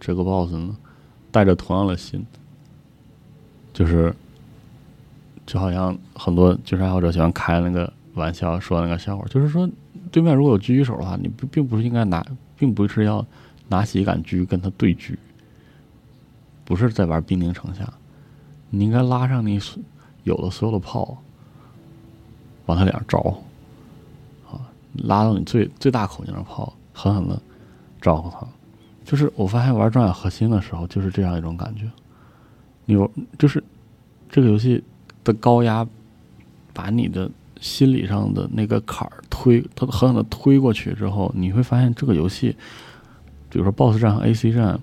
[0.00, 0.76] 这个 BOSS 呢？
[1.30, 2.24] 带着同样的心，
[3.74, 4.14] 就是。
[5.52, 9.68] 就好像很多军事爱好者喜欢开那个玩笑，说那个笑话，就是说，
[10.10, 12.24] 对面如果有狙击手的话，你并并不是应该拿，
[12.56, 13.22] 并不是要
[13.68, 15.14] 拿起一杆狙跟他对狙，
[16.64, 17.86] 不是在玩兵临城下，
[18.70, 19.60] 你应该拉上你
[20.24, 21.18] 有的所有的炮，
[22.64, 23.44] 往他脸上招呼，
[24.56, 24.72] 啊，
[25.04, 27.38] 拉到你最最大口径的炮，狠狠的
[28.00, 28.46] 招呼他。
[29.04, 31.90] 就是我发现玩装甲核心的时候，就是这样一种感觉，
[32.86, 33.06] 你玩
[33.38, 33.62] 就是
[34.30, 34.82] 这个游戏。
[35.24, 35.86] 的高压，
[36.72, 37.30] 把你的
[37.60, 42.56] 心理上的那个坎儿推，它狠狠的推过去之后，你会发现这个游戏，
[43.48, 44.80] 比如说 BOSS 战和 AC 战，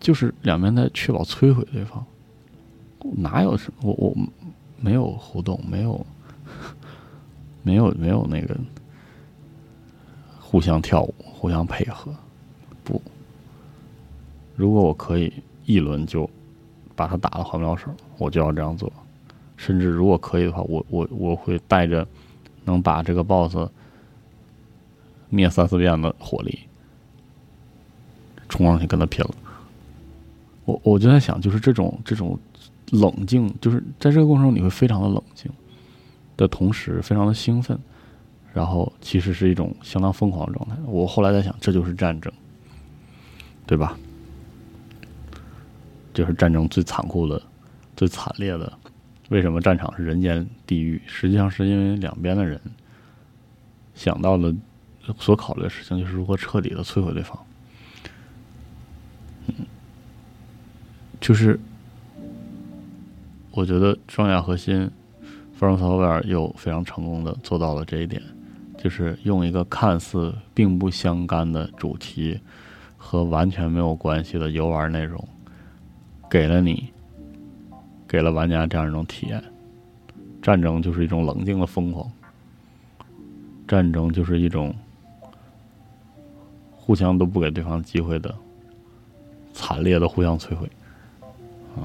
[0.00, 2.04] 就是两边在确保摧毁对方，
[3.16, 4.16] 哪有什么我我
[4.80, 6.04] 没有互动，没有
[7.62, 8.56] 没有 没有那个
[10.40, 12.12] 互相跳舞、互相配合，
[12.82, 13.00] 不，
[14.56, 15.32] 如果我可以
[15.64, 16.28] 一轮就。
[16.96, 18.92] 把他打的还不了手，我就要这样做。
[19.56, 22.06] 甚至如果可以的话，我我我会带着
[22.64, 23.68] 能把这个 BOSS
[25.30, 26.58] 灭三四遍的火力
[28.48, 29.34] 冲上去跟他拼了。
[30.64, 32.38] 我我就在想，就是这种这种
[32.92, 35.50] 冷静，就是在这个过程中你会非常的冷静
[36.36, 37.78] 的同时，非常的兴奋，
[38.52, 40.76] 然后其实是一种相当疯狂的状态。
[40.86, 42.32] 我后来在想，这就是战争，
[43.66, 43.98] 对吧？
[46.14, 47.40] 就是战争最残酷的、
[47.98, 48.72] 最惨烈的。
[49.28, 51.02] 为什么战场是人间地狱？
[51.04, 52.60] 实际上是因为两边的人
[53.92, 54.54] 想到了
[55.18, 57.36] 所考虑的事情，就是如何彻底的摧毁对方。
[59.48, 59.66] 嗯，
[61.20, 61.58] 就是
[63.50, 64.88] 我觉得装甲核心
[65.56, 68.22] From Software 又非常成功的做到了这一点，
[68.78, 72.40] 就是用一个看似并不相干的主题
[72.96, 75.28] 和完全没有关系的游玩内容。
[76.30, 76.92] 给了你，
[78.08, 79.42] 给了玩家这样一种体验。
[80.40, 82.10] 战争就是一种冷静的疯狂，
[83.66, 84.74] 战争就是一种
[86.74, 88.34] 互相都不给对方机会的
[89.52, 90.70] 惨烈的互相摧毁。
[91.76, 91.84] 啊，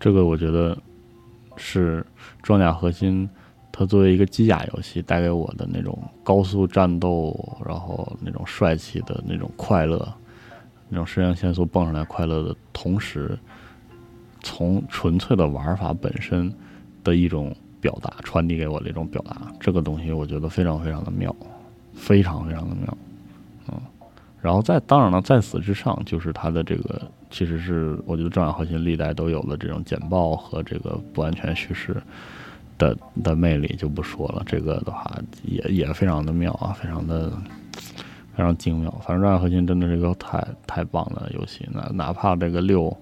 [0.00, 0.76] 这个我觉得
[1.56, 2.04] 是
[2.42, 3.28] 装甲核心，
[3.70, 10.12] 它作为一个机甲游戏带给我的那种高速战斗，然后那种帅气的那种快乐。
[10.88, 13.36] 那种肾上腺素蹦上来快乐的同时，
[14.42, 16.52] 从纯粹的玩法本身
[17.02, 21.34] 的一种表达传递给我的一种表达，这个东西我觉得非常非常的妙，
[21.94, 22.98] 非常非常的妙，
[23.68, 23.80] 嗯，
[24.40, 31.96] 然后在当然了，在此之上就是它的这个其实是我觉得装甲核心历代都有的这种简报和这个不完全叙事
[32.78, 35.10] 的的魅力就不说了，这个的话
[35.44, 37.32] 也也非常的妙啊，非常的。
[38.34, 41.66] 非常精妙，反正《战甲核心》真的是一个太太棒的游戏。
[41.72, 42.94] 那哪怕这个六，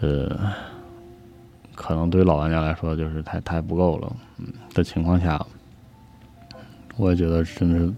[0.00, 0.52] 呃，
[1.74, 5.44] 可能对老玩家来说就是太太不够了，嗯的情况下，
[6.96, 7.92] 我也觉得真是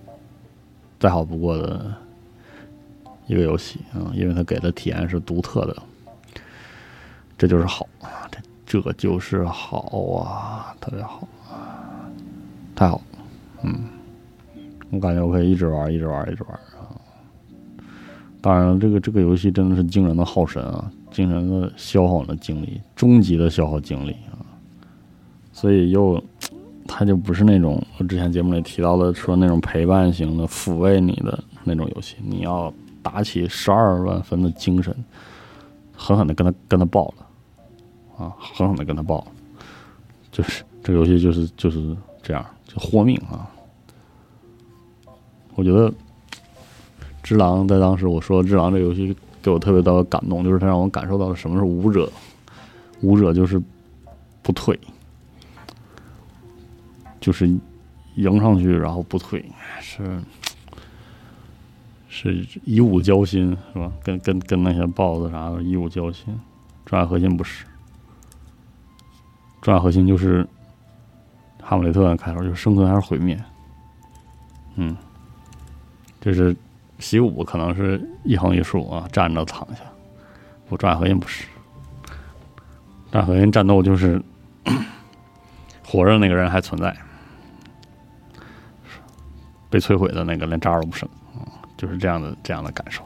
[0.98, 1.94] 再好不过的
[3.26, 5.76] 一个游戏啊，因为它给的体验是独特的，
[7.38, 7.88] 这就是好，
[8.66, 9.78] 这这就是好
[10.18, 11.28] 啊，特别好，
[12.74, 13.00] 太好，
[13.62, 13.84] 嗯，
[14.90, 16.90] 我感觉我可以一直玩，一直玩，一直玩啊。
[18.40, 24.42] 当然了，这个这个游戏真的是惊人的耗神啊，精神的消耗的精力，终极的消耗精力啊，
[25.52, 26.22] 所以又。
[26.84, 34.94] 他就不是那种我之前节目里提到的说那种陪伴型的抚慰你的那种游戏，你要打起十二万分的精神，
[35.96, 39.24] 狠狠的跟他跟他爆了，啊，狠狠的跟他爆，
[40.32, 43.48] 就是这个游戏就是就是这样，就豁命啊！
[45.54, 45.88] 我觉得
[47.22, 52.10] 《只狼》在当时我说《只狼》这游戏给我特别大的感动，就是他让我感受到了什么是武者，
[53.00, 53.60] 武者就是
[54.42, 54.78] 不退。
[57.20, 57.48] 就是
[58.16, 59.44] 迎上去，然后不退，
[59.80, 60.20] 是
[62.08, 63.92] 是以武交心，是吧？
[64.02, 66.36] 跟跟跟那些豹子啥的以武交心。
[66.84, 67.64] 重要核心不是，
[69.60, 70.44] 重要核心就是
[71.62, 73.40] 哈姆雷特的开头就是生存还是毁灭。
[74.74, 74.96] 嗯，
[76.20, 76.56] 就是
[77.02, 79.82] 习武可能是一横一竖啊，站着躺下。
[80.70, 81.44] 我重要核心不是，
[83.10, 84.22] 重要核心战斗就是
[85.84, 86.96] 活着那个人还存在。
[89.68, 93.02] 被摧毁的那个连渣都不剩，啊，就是这样的这样的感受，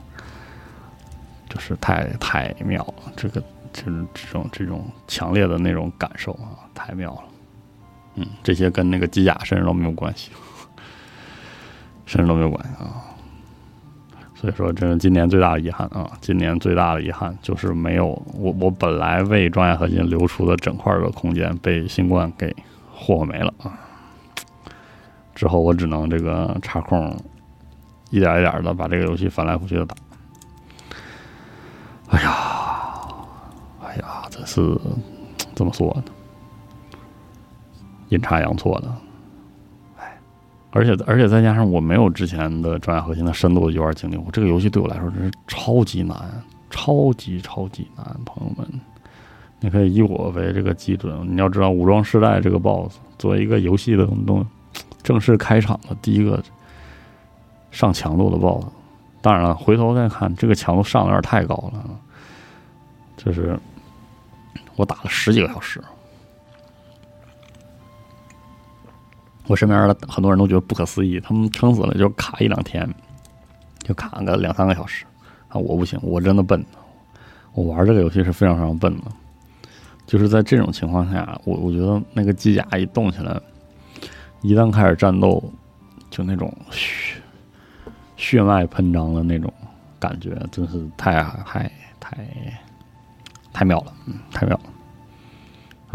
[1.49, 3.41] 就是太太妙了，这个
[3.73, 7.23] 就是这种这种强烈的那种感受啊，太妙了，
[8.17, 10.33] 嗯，这些跟那个机甲甚至都没有关系，
[12.05, 13.06] 甚至都没有关系啊，
[14.47, 22.55] 所以说这是今年最大的遗憾啊，今年最大的遗憾就是没有我我本来为专业核心留出的整块的空间被新冠给
[22.95, 23.77] 霍霍没了啊。
[25.35, 27.13] 之后我只能这个插空，
[28.11, 29.97] 一点一点的把这个游戏翻来覆去的打。
[32.11, 32.37] 哎呀，
[33.83, 34.79] 哎呀，这是
[35.57, 36.13] 怎么说呢？
[38.11, 38.95] 阴差阳错的，
[40.77, 46.17] 而且而且再加上我没有之前的专业核心的深度游玩经历，我这个游戏对我来说真是超级难，
[46.69, 48.81] 超级超级难，朋友们，
[49.61, 54.47] 你可以以我为这个基准，你要知道武装世代这个 BOSS 作为一个游戏的东。
[55.03, 56.43] 正式开场的第一个
[57.71, 58.67] 上强度的 BOSS，
[59.23, 61.85] 当然了，回头再看这个强度上的有点太高了，
[63.17, 63.57] 就是
[64.75, 65.81] 我打了十几个小时，
[69.47, 72.89] 我身边的很多人都觉得不可思议，他们撑死了就卡一两天，
[73.81, 75.05] 就卡个两三个小时
[75.49, 75.57] 啊！
[75.57, 76.65] 我不行，我真的笨，
[77.55, 79.05] 我玩这个游戏是非常非常笨的，
[80.07, 83.41] 就是在这种情况下，我我觉得那个机甲一动起来。
[84.43, 85.43] 一旦开始战斗，
[86.11, 87.21] 就那种血
[88.17, 89.53] 血脉喷张的那种
[89.99, 92.19] 感觉，真是太太太
[93.53, 94.63] 太妙了，嗯，太妙了。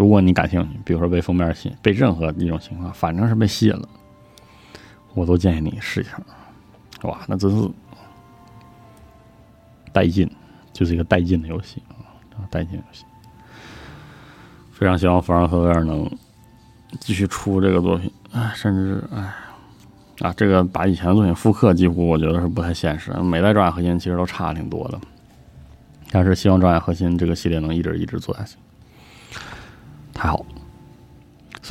[0.02, 3.88] 如果你感兴趣，比如说被封面吸，被任何一种情况，反正是被吸引了，
[5.14, 6.20] 我都建议你试一下。
[7.04, 7.70] 哇，那真是
[9.94, 10.28] 带劲，
[10.74, 11.84] 就是一个带劲的游戏
[12.34, 13.06] 啊，带劲游戏。
[14.72, 16.10] 非常希望弗朗克威尔能
[17.00, 18.12] 继续出这个作品。
[18.32, 19.32] 哎，甚至哎，
[20.22, 23.14] 啊，这个把以前的作品复刻，几乎我觉得是不太现实。
[23.22, 25.00] 每代装甲核心其实都差挺多的，
[26.10, 28.58] 但是希望装甲核心这个系列能一直一直做下去，
[30.14, 30.46] 太好。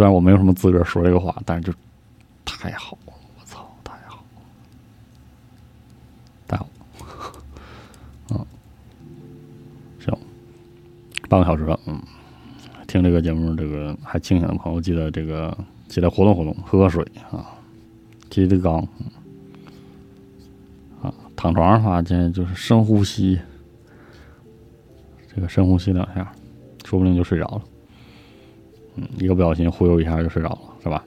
[0.00, 1.70] 虽然我没有什么资格说这个话，但是就
[2.42, 4.22] 太好了，我操，太好了，
[6.48, 6.70] 太好了。
[8.30, 8.46] 嗯，
[9.98, 10.18] 行，
[11.28, 12.00] 半个小时了，嗯，
[12.86, 15.54] 听这个节目，这个还清醒的朋友，记得这个。
[15.86, 17.52] 起来活动活动，喝喝水啊，
[18.30, 18.82] 提提肛，
[21.02, 23.38] 啊，躺床上的话，建议就是深呼吸，
[25.34, 26.32] 这个深呼吸两下，
[26.86, 27.62] 说不定就睡着了。
[29.18, 31.04] 一个不小心忽悠一下就睡着了，是吧？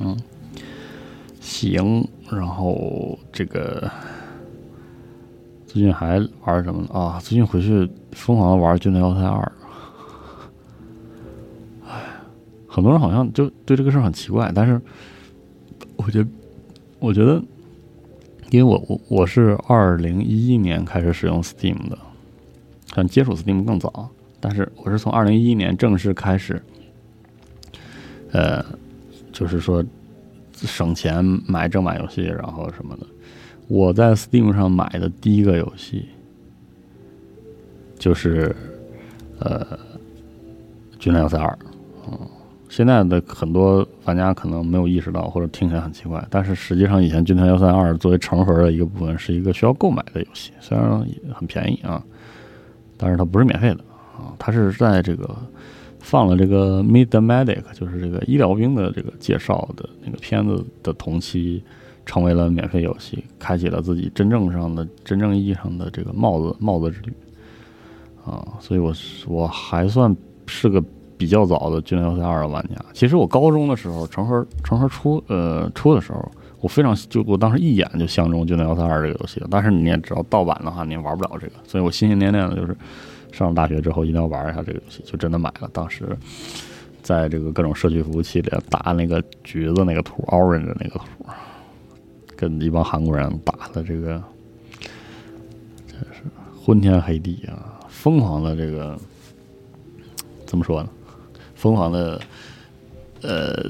[0.00, 0.16] 嗯，
[1.40, 3.90] 行，然后这个
[5.66, 7.20] 最近还玩什么啊？
[7.20, 9.40] 最近回去疯狂的玩《军团要塞二》。
[12.72, 14.80] 很多人好像就对这个事儿很奇怪，但是
[15.96, 16.30] 我觉得，
[17.00, 17.42] 我觉得，
[18.50, 21.98] 因为我我我是二零一一年开始使用 Steam 的，
[22.90, 24.08] 可能接触 Steam 更早，
[24.40, 26.60] 但是我是从二零一一年正式开始，
[28.32, 28.64] 呃，
[29.32, 29.84] 就是说
[30.54, 33.06] 省钱买正版游戏，然后什么的。
[33.68, 36.08] 我在 Steam 上买的第一个游戏
[37.98, 38.54] 就是
[39.38, 39.64] 呃
[40.98, 41.48] 《军团要塞二》，
[42.10, 42.18] 嗯。
[42.68, 52.00] 现在的很多玩家可能没有意识到，或者听起来很奇怪，但是实际上以前《军团幺三二》作为成盒的一个部分，是一个需要购买的游戏，虽然很便宜啊，
[52.96, 53.84] 但是它不是免费的
[54.20, 55.34] 啊，它是在这个
[55.98, 61.62] 放了这个《Meet the Medic》，就是这个医疗兵的这个介绍的那个片子的同期，
[62.04, 67.12] 成为了免费游戏，开启了自己真正上的、真正意义上的这个帽子帽子之旅
[68.24, 68.92] 啊，所以我
[69.26, 70.14] 我还算
[70.46, 70.82] 是个。
[71.20, 79.46] 比较早的《军团幺三二》的玩家，其实我高中的时候，成盒成盒出呃出的时候，我非常就我当时一眼就相中《军团幺三二》这个游戏了。
[79.50, 82.74] 但是你也知道，盗版的话你也玩不了这个，所以我心心念念的就是
[83.32, 85.68] 上了大学之后一定要玩一下这个游戏，就真的买了。
[85.72, 86.16] 当时
[87.02, 91.26] 在这个各种社区服务器里打那个橘子那个图，orange 那个图，
[92.36, 94.22] 跟一帮韩国人打的这个
[95.86, 96.22] 真是
[96.62, 98.98] 昏天黑地啊，疯狂的这个
[100.46, 100.88] 怎么说呢？
[101.54, 102.20] 疯狂的，
[103.22, 103.64] 呃，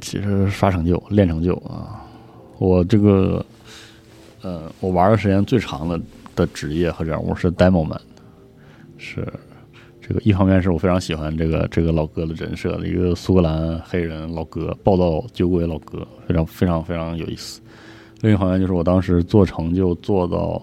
[0.00, 2.04] 其实刷成就、练成就啊！
[2.58, 3.44] 我这个，
[4.42, 6.00] 呃，我玩的时间最长的
[6.34, 8.00] 的职业和人物是 demo man，
[9.04, 9.30] 是
[10.00, 17.60] 这个一方面是我非常喜欢这个这个老哥的人设一个苏格兰黑人老哥，暴躁酒鬼老哥，非常非常非常有意思。
[18.22, 20.62] 另一方面就是我当时做成就做到，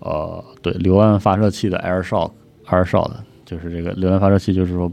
[0.00, 3.10] 呃，对，榴弹发射器的 air shot，air shot。
[3.46, 4.92] 就是这个榴弹发射器，就是说，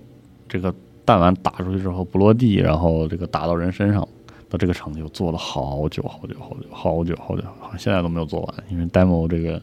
[0.50, 0.74] 这个
[1.06, 4.02] 弹丸打出去之后不落地，然后这个打到人身上
[4.50, 8.56] 的这个成就做了好久好久好久好久好久，好像现在都没有做完。
[8.70, 9.62] 因为 demo 这个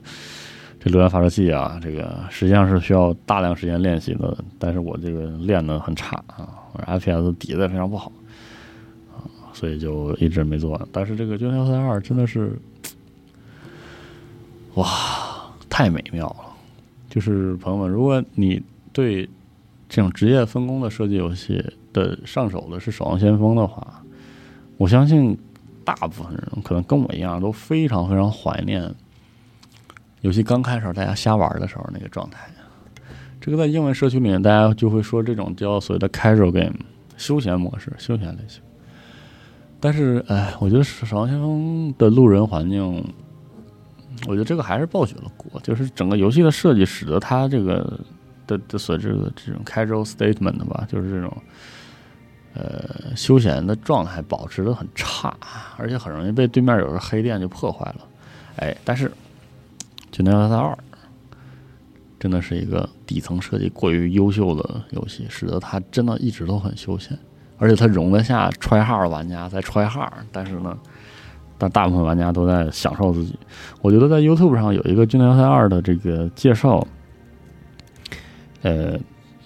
[0.84, 8.12] 这榴弹发射器啊，这个实际上是需要大量时间练习的，但是我这个练的很差啊我，FPS 底子也非常不好
[9.10, 9.24] 啊，
[9.54, 10.88] 所以就一直没做完。
[10.92, 12.58] 但是这个《军团幺三二》真的是，
[14.74, 14.86] 哇，
[15.70, 16.36] 太美妙了！
[17.08, 18.62] 就是朋友们，如果你
[18.92, 19.26] 对
[19.88, 21.64] 这种职业分工的设计游戏
[21.94, 24.02] 的上手的是《守望先锋》的话，
[24.76, 25.34] 我相信
[25.82, 28.94] 大部分人可能跟我一样都非常非常怀念
[30.24, 32.48] 游戏刚开始大家瞎玩的时候那个状态。
[33.40, 36.74] 这个在英文社区里面，大家就会说这种叫所谓的 casual game
[37.18, 38.62] 休闲模式、休闲类型。
[39.78, 42.82] 但是，哎，我觉得《守望先锋》的路人环境，
[44.26, 48.00] 我觉得这个还是暴雪的锅，就是整个游戏的设计使得它这个。
[48.46, 51.34] 的的所指的这种 casual statement 吧，就是这种
[52.52, 55.34] 呃休闲的状态保持的很差，
[55.78, 58.06] 而且很容易被对面有个黑店就破坏了。
[58.56, 59.08] 哎，但是
[60.14, 60.70] 《军团幺三二》
[62.20, 67.18] 真的是一个底层设计过于优秀的游戏，使得它真的一直都很休闲，
[67.58, 70.78] 而且它容得下 try hard 玩家在 try hard，但是呢，
[71.58, 73.36] 但大部分玩家都在享受自己。
[73.82, 76.86] 我觉得在 YouTube 上有一个《军团幺三二》的这个介绍。
[78.62, 78.96] 呃，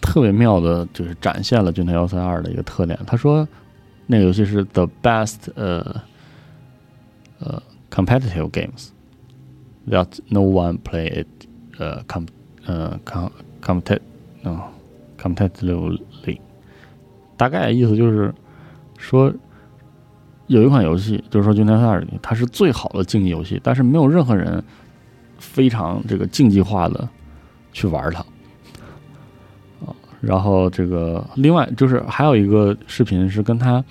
[0.01, 2.97] 特别妙的就是展现了《军团幺三二》的一个特点。
[3.05, 3.49] 他说，
[4.07, 6.01] 那个游戏是 the best 呃
[7.41, 7.61] 呃
[7.91, 8.91] competitive games
[9.91, 11.26] that no one play it
[11.78, 12.24] 呃 com
[12.66, 13.30] 呃 com
[13.62, 14.01] competitive
[14.45, 14.61] 嗯
[15.20, 16.39] competitively。
[17.36, 18.32] 大概意思就是
[18.99, 19.32] 说，
[20.47, 24.62] 有一款游戏，就是说《军团幺三二》里，它是最好的竞技游戏，但是没有任何人
[25.39, 27.09] 非常这个竞技化的
[27.72, 28.24] 去玩它。
[30.20, 33.84] 然后这个另外就是还有一个视频是跟他，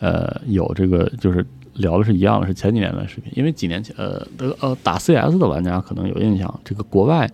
[0.00, 3.32] 呃，有这个就是聊的是一样的，是前几年的视频。
[3.36, 4.26] 因为几年前，呃，
[4.60, 7.30] 呃，打 CS 的玩家可能有印象，这个国外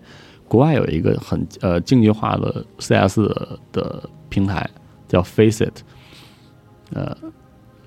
[0.47, 3.19] 国外有一个很呃竞技化的 CS
[3.71, 4.69] 的平台
[5.07, 5.73] 叫 Faceit，
[6.93, 7.15] 呃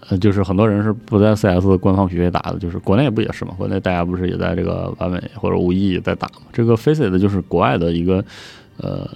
[0.08, 3.54] 呃，就是很多人是不在 CS 官方匹配打的，就是国内不也是嘛？
[3.56, 6.42] 国内大家不是也在这个完美或者无意在打嘛？
[6.52, 8.24] 这个 Faceit 就是国外的一个
[8.76, 9.08] 呃。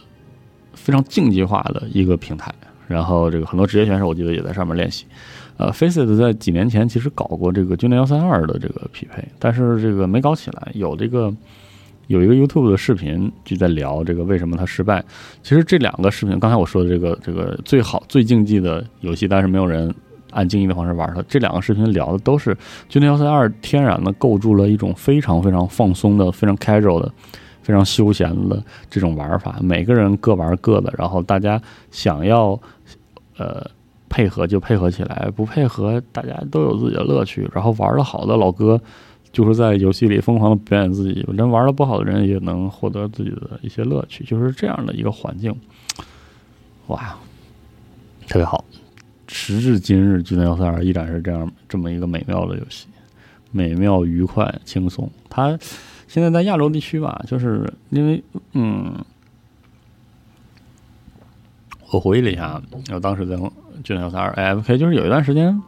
[0.75, 2.55] 非常竞技化的一个平台，
[2.87, 5.05] 然后这个很多职业选手我记得也在上面练习。
[5.57, 10.71] 呃，Faceit 在几年前其实搞过这个军团幺三二的这个匹配，但是这个没搞起来。
[10.75, 11.33] 有这个
[12.09, 15.05] 有一个 YouTube 的视频就在聊这个为什么它失败。
[15.43, 19.95] 其实这两个视频，刚才我说的这个这个最好最竞技的游戏，但是没有人
[20.31, 21.23] 按竞技的方式玩它。
[21.29, 22.57] 这两个视频聊的都是
[22.89, 27.13] 军团幺三二天然的构筑了一种非常非常放松的、非常 casual 的。
[27.63, 32.51] 非常休闲的这种玩法，每个人各玩各的，然后大家想要
[33.37, 33.69] 呃
[34.17, 37.47] 配合就配合起来，不配合大家都有自己的乐趣。
[37.53, 38.81] 然后玩的好的老哥
[39.31, 45.55] 就是在游戏里疯狂的表演自己，人玩的不好的人也能获得自己的一些乐趣，就是这样的一个环境。
[46.87, 47.15] 哇，
[48.27, 48.65] 特别好！
[49.29, 52.87] 时至今日，《巨人幺三二》依然是这样这么一个美妙的游戏，
[53.51, 55.11] 美妙、愉快、轻松。
[55.29, 55.59] 它。
[56.09, 58.95] 现在在亚洲地区吧，就是因为嗯，
[61.91, 62.63] 我我回忆了一下，
[62.93, 63.35] 我当时在
[63.83, 65.55] 《军团要塞二》AFK，就是有一段时间，《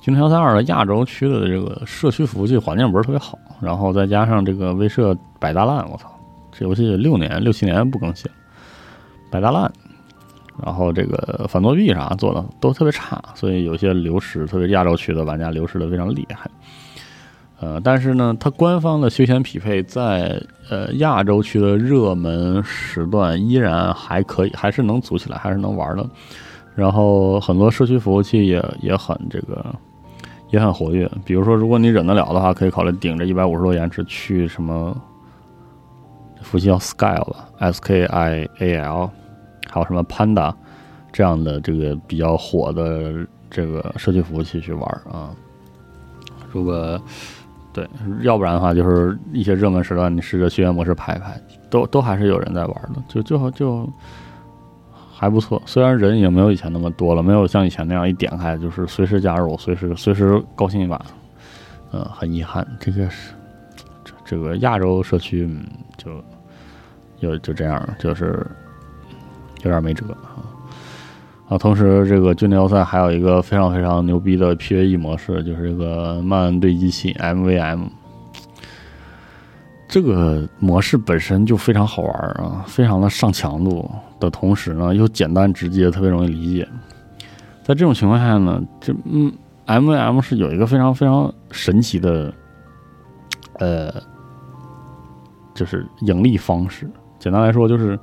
[0.00, 6.12] 军团要塞二》的亚洲区的这个社区服务器环境不是特别好，然后再加上这个威慑摆大烂，我操，
[6.50, 8.30] 这游戏六年六七年不更新，
[9.30, 9.70] 摆大烂，
[10.62, 16.50] 然后这个反作弊啥做的都特别差，所以有些流失，特别亚洲区的玩家流失的非常厉害。
[17.60, 26.04] 呃，但是呢，它官方的休闲匹配在呃亚洲区的热门时段依然还可以，还是能组起来，还是能玩的。
[26.74, 29.64] 然后很多社区服务器也也很这个
[30.50, 31.10] 也很活跃。
[31.24, 34.96] 比如说，如果你忍得了的话，可以考虑顶着一百五十多延迟去什么
[36.40, 39.10] 服务器叫 Scale 吧，S K I A L，
[39.70, 40.54] 还有什么 Panda
[41.12, 45.30] 这样的这个比较火的这个社区服务器去玩啊。
[46.50, 47.00] 如果
[47.72, 47.88] 对，
[48.20, 53.88] 要不然的话，就是一些热门时段，你试着学员模式排一排，都都还是有人在玩的，就就就
[55.22, 55.62] 还不错。
[55.64, 61.00] 虽然人已经没有以前那么多了，没有像以前那样一点开就是随时加入，随时随时高兴一把。
[61.92, 63.32] 嗯，很遗憾，这个是
[64.04, 65.48] 这这个亚洲社区
[65.96, 66.10] 就
[67.20, 68.44] 就就这样，就是
[69.62, 70.42] 有点没辙啊。
[71.50, 77.84] 啊，同时这个军团要塞还有一个非常非常牛逼的 PVE 模式，就是这个慢对机器 MVM。
[79.92, 83.86] 这个模式本身就非常好玩啊，非常的上强度
[84.18, 86.66] 的同时呢，又简单直接，特别容易理解。
[87.62, 89.30] 在这种情况下呢，这嗯
[89.66, 92.32] ，MVM 是有一个非常非常神奇的，
[93.58, 93.92] 呃，
[95.52, 96.90] 就是盈利方式。
[97.18, 97.98] 简单来说，就是。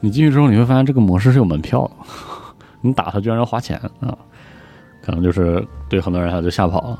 [0.00, 1.90] 你进去之后，你会发现这个模式是有门票的，
[2.82, 4.16] 你打它居然要花钱啊！
[5.02, 6.98] 可能就是对很多人他就吓跑了。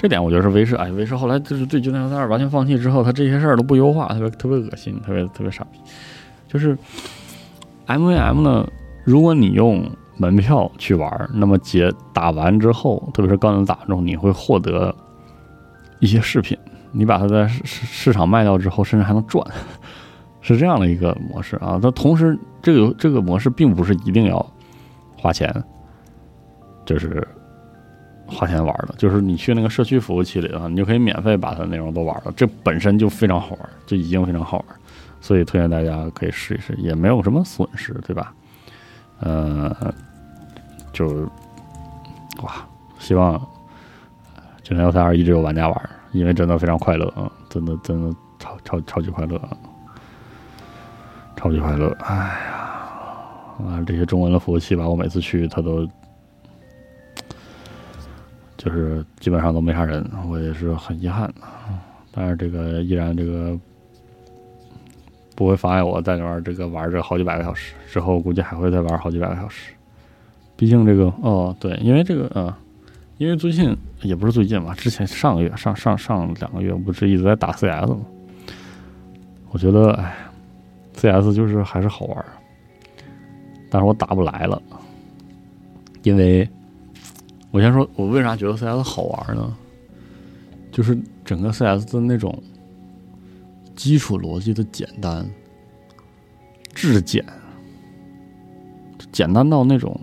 [0.00, 5.78] 这点我觉得是威士，哎，威士后来就是对《军团要塞二》完全放弃之后，他这些事儿都不优化，特别特别恶心，特别特别傻逼。
[6.48, 6.74] 就是
[7.86, 8.66] MVM 呢，
[9.04, 9.84] 如果你用
[10.16, 14.94] 门票去玩，那么解打完之后，特别是高能打中，你会获得
[15.98, 16.56] 一些饰品，
[16.92, 19.46] 你把它在市市场卖掉之后，甚至还能赚。
[20.40, 24.52] 是这样的一个模式啊，但同时这个这个模式并不是一定要
[25.18, 25.62] 花钱，
[26.86, 27.28] 就是
[28.30, 34.76] 花钱玩的，就是你去那个社区服务器里啊，你就可以免费把它的内容都玩了，这本身就非常好玩，就已经非常好玩，
[35.20, 38.32] 所以推荐大家可以试一试，也没有什么损失，对吧？
[39.20, 39.92] 呃，
[40.92, 41.28] 就
[42.42, 42.64] 哇，
[42.98, 43.36] 希望
[44.62, 49.50] 《九零幺三二》一直有玩家玩，因为真的非常快乐啊，真的真的超超超级快乐啊！
[51.36, 52.24] 超级快乐，哎呀，
[53.58, 55.88] 啊，这些中文的服务器吧，我每次去它都
[58.62, 61.32] 就是基本上都没啥人，我也是很遗憾。
[62.12, 63.58] 但是这个依然这个
[65.34, 69.72] 不会妨碍我在那玩这个玩这好几百个小时，之后估计还会再玩好几百个小时。
[70.56, 72.52] 毕竟这个哦，对，因为这个嗯，
[73.16, 78.00] 因为最近也不是最近吧，之前上个月上上上两个月不是一直在打 CS 吗？
[79.50, 80.14] 我觉得哎。
[80.92, 82.24] C.S 就是还是好玩，
[83.70, 84.60] 但是我打不来了，
[86.02, 86.46] 因为
[87.50, 89.56] 我先说，我为啥觉得 C.S 好玩呢？
[90.70, 92.40] 就是整个 C.S 的那种
[93.74, 95.28] 基础逻辑的简单、
[96.72, 97.24] 质简，
[99.10, 100.00] 简单到那种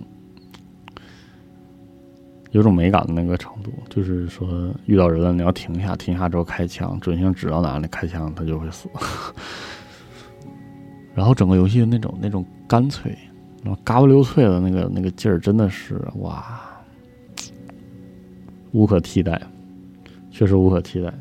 [2.52, 3.72] 有种美感的那个程度。
[3.90, 8.90] 就是说，遇到人了，你要停下，停下之后开枪，准星指到哪里开枪，他就会死。
[11.16, 13.18] 然后整个游戏的那种那种干脆，
[13.64, 16.60] 然后嘎不溜脆的那个那个劲儿，真的是哇，
[18.72, 19.42] 无可替代，
[20.32, 21.14] 确实无可替代。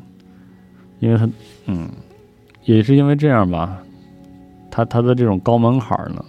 [0.99, 1.29] 因为它，
[1.65, 1.89] 嗯，
[2.65, 3.77] 也是因为这样吧，
[4.69, 6.23] 它它的这种高门槛呢，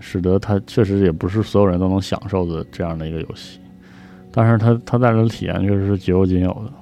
[0.00, 3.58] 使得它确实也不是所有人都能享受的这样的一个游戏。
[4.30, 6.72] 但是它它带来的体验确实是绝无仅有的。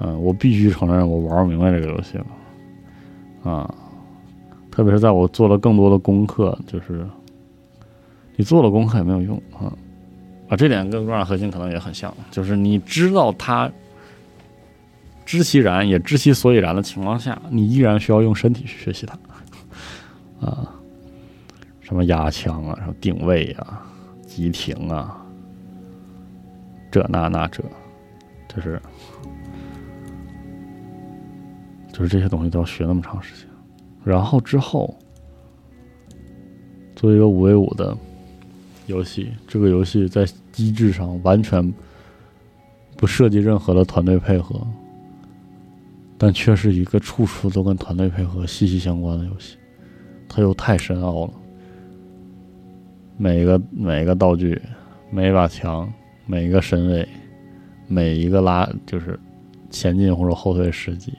[0.00, 3.74] 嗯，我必须承认，我玩不明白这个游戏了，啊。
[4.70, 7.04] 特别是在我做了更多的功课，就是
[8.36, 9.70] 你做了功课也没有用啊
[10.50, 10.56] 啊！
[10.56, 13.70] 这点跟《微软核心可能也很像，就是你知道它
[15.24, 19.16] 知其然也知其所以然的情况下，你依然需要用身体去学习它
[20.44, 20.74] 啊，
[21.80, 23.80] 什么压枪啊，什么定位啊，
[24.26, 25.24] 急停啊，
[26.90, 27.62] 这那那这，
[28.48, 28.82] 就是
[31.92, 33.46] 就是这些东西都要学那么长时间。
[34.02, 34.98] 然后之后，
[36.96, 37.96] 做一个五 v 五的
[38.90, 41.72] 游戏，这个游戏在机制上完全
[42.96, 44.60] 不涉及任何的团队配合，
[46.18, 49.56] 但却是一个处处都跟团队配合息息相关的游戏。
[50.28, 51.32] 它又太深奥了，
[53.16, 54.60] 每一个每一个道具，
[55.10, 55.90] 每一把枪，
[56.26, 57.08] 每一个身位，
[57.88, 59.18] 每一个拉就是
[59.70, 61.12] 前进或者后退时机，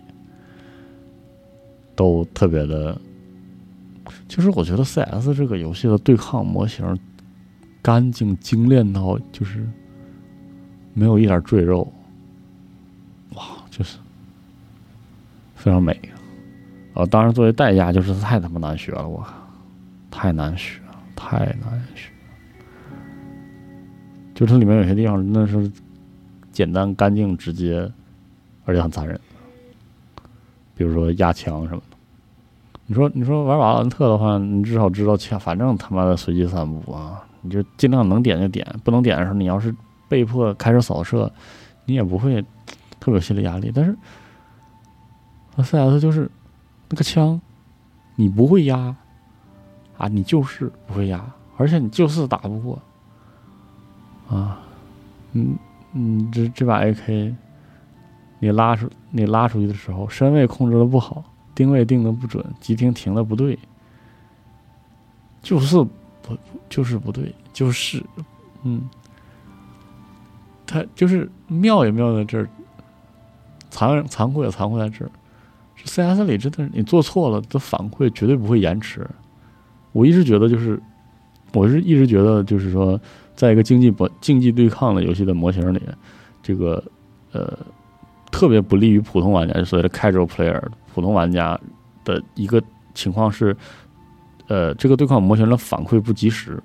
[1.96, 3.00] 都特别的。
[4.28, 6.98] 就是我觉得 CS 这个游戏的对抗模型
[7.82, 9.68] 干净精炼到就是
[10.94, 11.92] 没有一点赘肉，
[13.36, 13.98] 哇，就是
[15.56, 16.00] 非常美
[16.94, 17.06] 啊！
[17.06, 19.34] 当然，作为代价就是太他妈难学了，我靠，
[20.12, 22.10] 太难学了，太难学。
[24.36, 25.72] 就它里面有些地方那是
[26.52, 27.90] 简单、干净、直接，
[28.66, 29.20] 而且很残忍，
[30.76, 31.98] 比如说压枪什么的。
[32.88, 39.76] 你说，你说玩瓦兰特的话，你至少知道枪，反正他妈的随机散布啊，你就尽量能点就点，不能点的时候，你要是
[40.08, 41.32] 被迫开始扫射，
[41.86, 42.42] 你也不会
[43.00, 43.72] 特别有心理压力。
[43.74, 43.96] 但是
[45.56, 46.30] 那，CS 就是
[46.90, 47.40] 那个枪，
[48.16, 48.96] 你不会压
[49.98, 51.24] 啊，你就是不会压，
[51.58, 52.82] 而且你就是打不过
[54.30, 54.60] 啊，
[55.34, 55.56] 嗯
[55.94, 57.36] 嗯，这这把 AK，
[58.40, 61.24] 你拉出你拉出去的时候，身位控制的不好。
[61.54, 63.60] 定位定的不准，急停停的不对，
[65.42, 65.86] 就是
[66.22, 66.38] 不
[66.70, 68.04] 就是不对，就是，
[68.64, 68.90] 嗯，
[70.66, 72.48] 他就是妙也妙在这儿，
[73.70, 75.12] 残残酷也残酷在这儿。
[75.84, 76.24] C.S.
[76.24, 79.06] 里真的，你做错了的反馈绝对不会延迟。
[79.92, 80.82] 我一直觉得，就是
[81.54, 83.00] 我是一直觉得，就是说，
[83.36, 85.82] 在一个竞技不竞技对抗的游戏的模型里，
[86.42, 86.84] 这个
[87.32, 87.58] 呃。
[88.32, 90.58] 特别不利于普通玩家，就所谓的 casual player，
[90.94, 91.60] 普通玩家
[92.06, 92.64] 的一个
[92.94, 93.54] 情况是，
[94.52, 96.62] 呃，这个对抗模型的反馈不及时，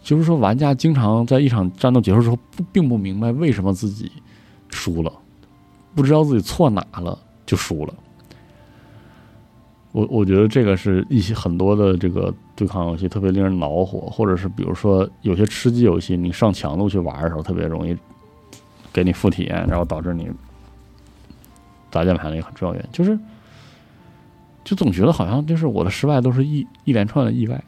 [0.00, 4.12] 就是说，玩家经常在一场战斗结束之后，不并不明白为什么自己
[4.68, 5.12] 输了，
[5.96, 7.94] 不知道自己错哪了就输了。
[9.90, 17.96] 我我觉得这个是一些很多的这个对抗游戏特别令人恼火，或者是比如说有些吃鸡游戏，你上强度去玩的时候，特别容易。
[18.92, 20.30] 给你负体验，然后导致你
[21.90, 23.18] 砸键盘的一个很重要原因，就是
[24.64, 27.62] 就总觉得好像就是我的失败都是一一连串的意外，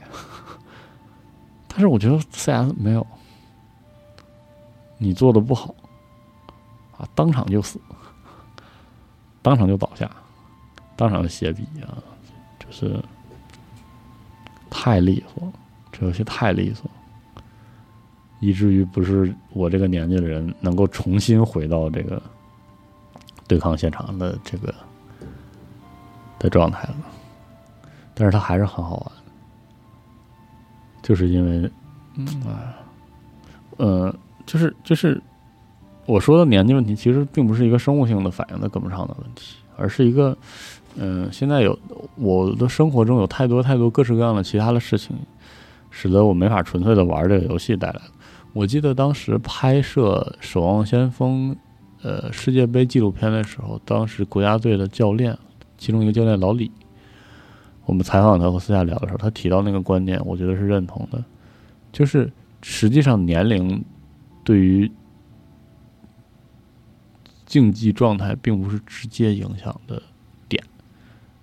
[1.69, 3.07] 但是我觉得 CS 没有，
[4.97, 5.75] 你做的不好
[6.97, 7.79] 啊，当场就死，
[9.43, 10.11] 当场就倒下，
[10.97, 12.01] 当场就歇笔啊，
[12.59, 12.99] 就是
[14.71, 15.53] 太利索，
[15.93, 16.91] 这游戏太利索。
[18.41, 22.23] 以至于不是我这个年纪的人能够重新回到这个
[23.49, 24.75] 对抗现场的这个
[26.39, 26.97] 的状态了，
[28.15, 29.13] 但是它还是很好玩，
[31.03, 31.71] 就是因为，
[32.17, 32.75] 嗯啊，
[33.77, 34.15] 呃，
[34.45, 35.21] 就是就是
[36.07, 40.37] 我说的年纪问题，其实并不是一个生物性的反应的跟不上的问题，而是一个，
[40.97, 41.79] 嗯，现在有
[42.17, 45.17] 我的生活中有太多太多各式各样的其他的事情，
[45.91, 48.03] 使得我没法纯粹的玩这个游戏带来的。
[48.53, 51.55] 我记得当时拍摄《守望先锋》
[52.03, 55.37] 呃世界杯纪录片的时候，当时国家队的教练，
[55.79, 56.71] 其中一个教练老李，
[57.85, 61.23] 我们采访他和私下聊的时候，他提到那个观点，我觉得是认同的，
[61.93, 62.31] 就是
[62.63, 63.85] 实际上年龄
[64.45, 64.91] 对于
[67.45, 70.03] 竞技状态并不是直接影响的
[70.49, 70.63] 点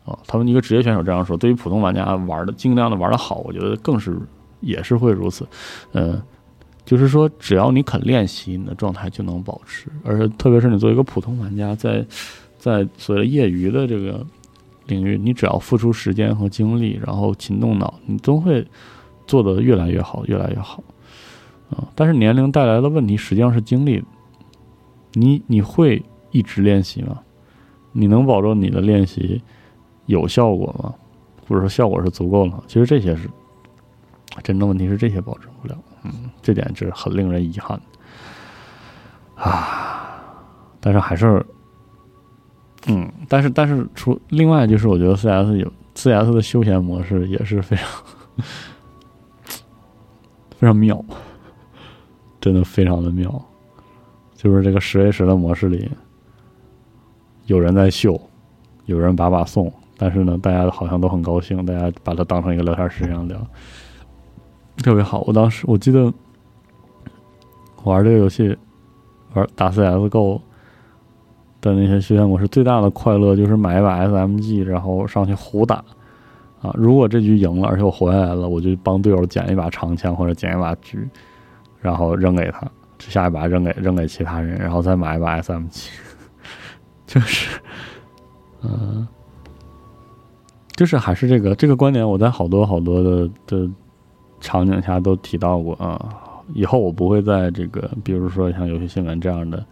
[0.05, 0.17] 啊。
[0.27, 4.17] 他们一个职业选手这样说，对于普通玩家玩的尽量的玩的好，我觉得更是
[4.59, 5.47] 也是会如此，
[5.93, 6.21] 嗯。
[6.85, 9.89] 就是说，只要你肯练习，你的状态就能保持。
[10.03, 12.05] 而特别是你作为一个普通玩家，在
[12.63, 14.25] 在所谓业余的这个
[14.85, 18.65] 领域，你只要付出时间和精力，然后勤动脑，你都会
[19.27, 20.81] 做得越来越好，越来越好。
[21.71, 21.83] 啊！
[21.93, 24.01] 但是年龄带来的问题实际上是精力。
[25.11, 26.01] 你你会
[26.31, 27.19] 一直练习吗？
[27.91, 29.41] 你能保证你的练习
[30.05, 30.95] 有效果吗？
[31.45, 32.63] 或者说效果是足够了？
[32.65, 33.29] 其实这些是
[34.41, 35.77] 真正问题，是这些保证不了。
[36.05, 37.77] 嗯，这点是很令人遗憾
[39.35, 39.99] 啊！
[40.79, 41.45] 但是还是，
[42.87, 47.87] 嗯，但是但是除另外就是，我觉得 CS 有 CS 的休闲模式也是非常
[50.59, 51.03] 非常妙，
[52.41, 53.41] 真的非常的妙。
[54.35, 55.89] 就是这个十 A 十的模式里，
[57.45, 58.19] 有人在秀，
[58.85, 63.39] 有人把把送，但是呢，大家好像都很高兴，大家把它当成一个聊天室一样聊。
[64.77, 66.11] 特别好，我当时我记得
[67.85, 68.57] 玩这个游戏，
[69.33, 70.41] 玩打 CSGO
[71.63, 75.77] 的那些休闲模式，最大的快乐就是买一把 SMG，然后上去胡打
[76.61, 76.71] 啊！
[76.75, 81.07] 如果这局赢了，而且我活下来了，我就帮队友捡一把长枪或者捡一把狙，
[81.81, 85.87] 然后扔给他，下一把扔给扔给其他人，然后再买一把 SMG，
[87.07, 87.59] 就是，
[88.61, 89.07] 嗯，
[90.75, 93.69] 就是还是这个这个观点，我在好多好多的的。
[94.45, 95.97] 场景下都提到过啊。
[96.53, 99.65] 以后我不会在这个，比如说像游戏新闻这样的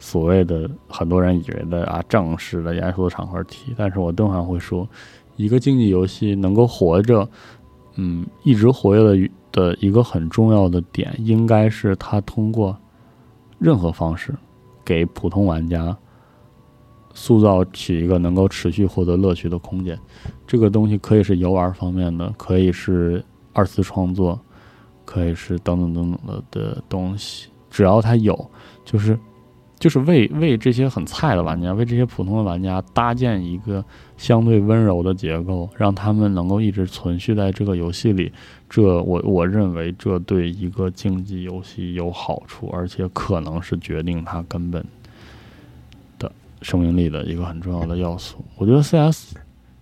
[0.00, 4.88] 所谓的很多人以为的啊正式的严肃的场合提，但是我经常会说，
[5.36, 7.28] 一个竞技游戏能够活着，
[7.94, 12.76] 嗯，一直活跃的的一个很重要的点，应该是它通过
[13.60, 14.34] 任何方式
[14.84, 15.96] 给普通玩家
[17.14, 19.96] 塑造起一个能够持续获得乐趣的空间。
[20.46, 24.36] 这个东西可以是游玩方面的，可以是二次创作。
[25.02, 28.48] 可以是等等等等的的东西，只要它有，
[28.84, 29.18] 就是
[29.80, 33.84] 就是为为这些很菜的玩家，为这些普通的玩家搭建一个
[34.16, 38.30] 相对温柔的结构，让他们能够一直存续在这个游戏里。
[38.68, 44.84] 这我我认为这对一个竞技游戏有好处，而且可能是决定它根本
[46.18, 46.30] 的
[46.62, 48.44] 生命力的一个很重要的要素。
[48.58, 49.34] 我觉得 CS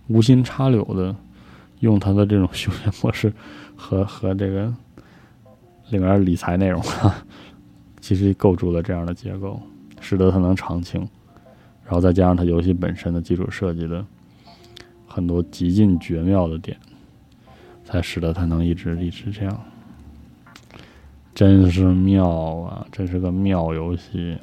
[0.07, 1.15] 无心插柳的
[1.81, 3.31] 用它的这种休闲模式
[3.75, 4.73] 和和这个。
[5.89, 7.25] 里面理财内容啊，
[7.99, 9.59] 其实构筑了这样的结构，
[9.99, 11.01] 使得它能长青，
[11.83, 14.05] 然后再加上它游戏本身的基础设计的
[15.07, 16.77] 很多极尽绝妙的点，
[17.83, 19.59] 才使得它能一直一直这样。
[21.33, 22.85] 真是妙啊！
[22.91, 24.37] 真是个妙游戏，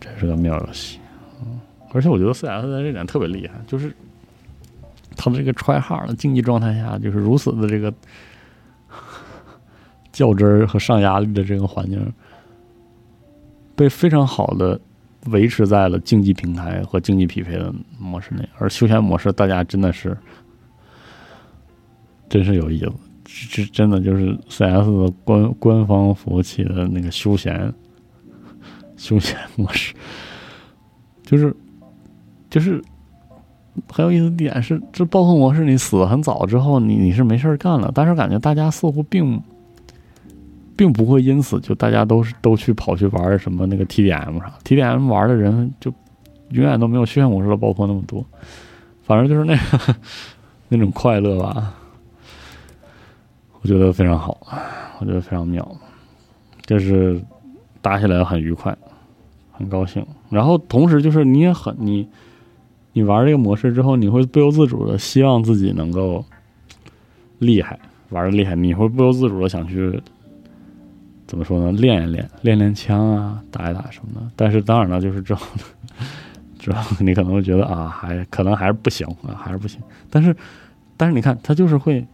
[0.00, 0.98] 真是个妙游戏。
[1.42, 1.58] 嗯，
[1.92, 3.94] 而且我觉得 CS 在这点特别厉害，就是
[5.16, 7.92] 它的这个 try hard 的竞技状态下，就是如此的这个。
[10.12, 12.00] 较真儿和上压力的这个环境，
[13.76, 14.80] 被非常好的
[15.26, 20.16] 维持在了竞技平台和竞技匹配的模式内，而休闲模式大家真的是，
[22.28, 22.92] 真是有意思，
[23.50, 27.72] 这真的就是 CS 官官方服务器的那个休闲
[28.96, 29.94] 休闲模式，
[31.22, 31.56] 就是
[32.50, 32.82] 就是
[33.90, 39.42] 很有意思点是，这爆破模式你死的很早之后，你你是没事干了，但是感觉大家似乎并。
[40.76, 45.92] 并不会因此就大家都是都去跑去玩什么那个 TDM 啥，TDM 玩的人就
[46.50, 48.24] 永远都没有休闲模式的爆破那么多，
[49.02, 49.96] 反正就是那个
[50.68, 51.74] 那种快乐吧，
[53.62, 54.38] 我觉得非常好，
[54.98, 55.66] 我觉得非常妙，
[56.66, 57.20] 就是
[57.80, 58.76] 打起来很愉快，
[59.52, 60.04] 很高兴。
[60.30, 62.08] 然后同时就是你也很你
[62.92, 66.24] 你玩这个模式之后，你会不由自主的希望自己能够
[67.38, 67.78] 厉害，
[68.10, 70.02] 玩的厉害，你会不由自主的想去。
[71.26, 71.72] 怎么说呢？
[71.72, 74.26] 练一练，练练枪啊，打一打什么的。
[74.36, 75.46] 但是当然了，就是之后，
[76.58, 79.80] 之后你可能会觉得啊，还可能还是不行啊，还是不行。
[80.10, 80.36] 但是，
[80.96, 82.06] 但是你看，他就是会，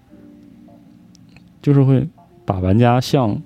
[1.60, 2.08] 就是会
[2.44, 3.36] 把玩家向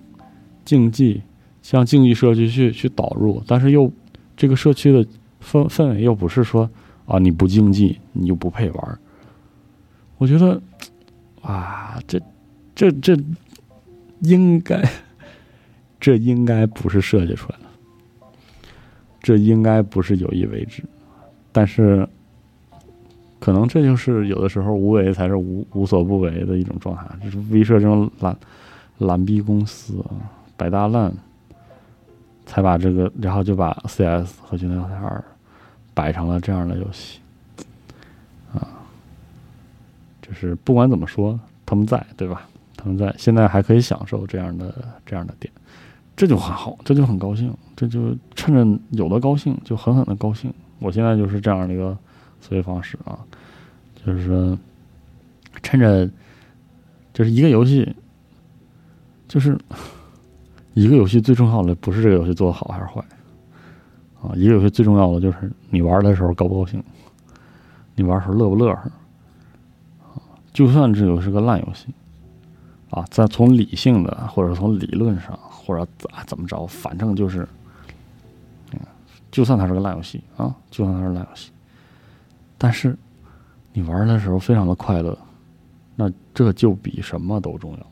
[0.66, 1.22] 竞技、
[1.62, 3.90] 向竞技社区去去导入，但是又
[4.36, 5.02] 这个社区的
[5.42, 6.68] 氛氛围又不是说
[7.06, 8.98] 啊，你不竞技你就不配玩。
[10.18, 10.60] 我觉得，
[11.40, 12.20] 啊，这
[12.74, 13.16] 这这
[14.20, 14.86] 应该。
[16.04, 18.26] 这应该不是设计出来的，
[19.22, 20.84] 这应该不是有意为之，
[21.50, 22.06] 但是，
[23.40, 27.06] 可能这就是有的时候无为才是无无所不为的一种状态。
[27.24, 28.36] 就是威慑这种懒
[28.98, 30.04] 懒逼公司，
[30.58, 31.10] 摆大烂，
[32.44, 35.24] 才把这个，然后就把 CS 和军队要塞二
[35.94, 37.18] 摆成了这样的游戏，
[38.52, 38.60] 啊，
[40.20, 42.46] 就是不管怎么说，他们在，对吧？
[42.76, 44.74] 他们在，现在还可以享受这样的
[45.06, 45.50] 这样的点。
[46.16, 50.52] 这就很好，这就很高兴，这就趁着有的高兴就狠狠的高兴。
[50.78, 51.96] 我现在就是这样的一个
[52.40, 53.18] 思维方式啊，
[54.04, 54.58] 就是说，
[55.62, 56.08] 趁着
[57.12, 57.94] 就是一个游戏，
[59.26, 59.58] 就是
[60.74, 63.02] 一个游戏最重要的不是这个游戏做的好还是坏
[64.22, 66.82] 啊，一个游戏最重要的就是你玩的时候高不高兴，
[67.94, 68.90] 你玩时候乐不乐呵
[70.02, 71.86] 啊，就算这游戏是个烂游戏
[72.94, 75.38] 啊，在从理性的或者从理论上。
[75.66, 77.48] 或者咋怎么着，反正就是，
[78.72, 78.80] 嗯，
[79.30, 81.50] 就算它是个烂游戏啊，就算它是烂游戏，
[82.58, 82.94] 但是
[83.72, 85.16] 你玩的时候非常的快乐，
[85.96, 87.86] 那这就比什么都重要，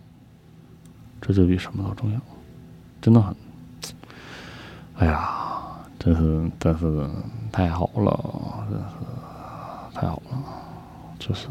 [1.19, 2.21] 这就比什么都重要，
[3.01, 3.35] 真的很，
[4.99, 7.09] 哎呀，真是真是
[7.51, 10.39] 太好了，真是太好了，
[11.19, 11.49] 就是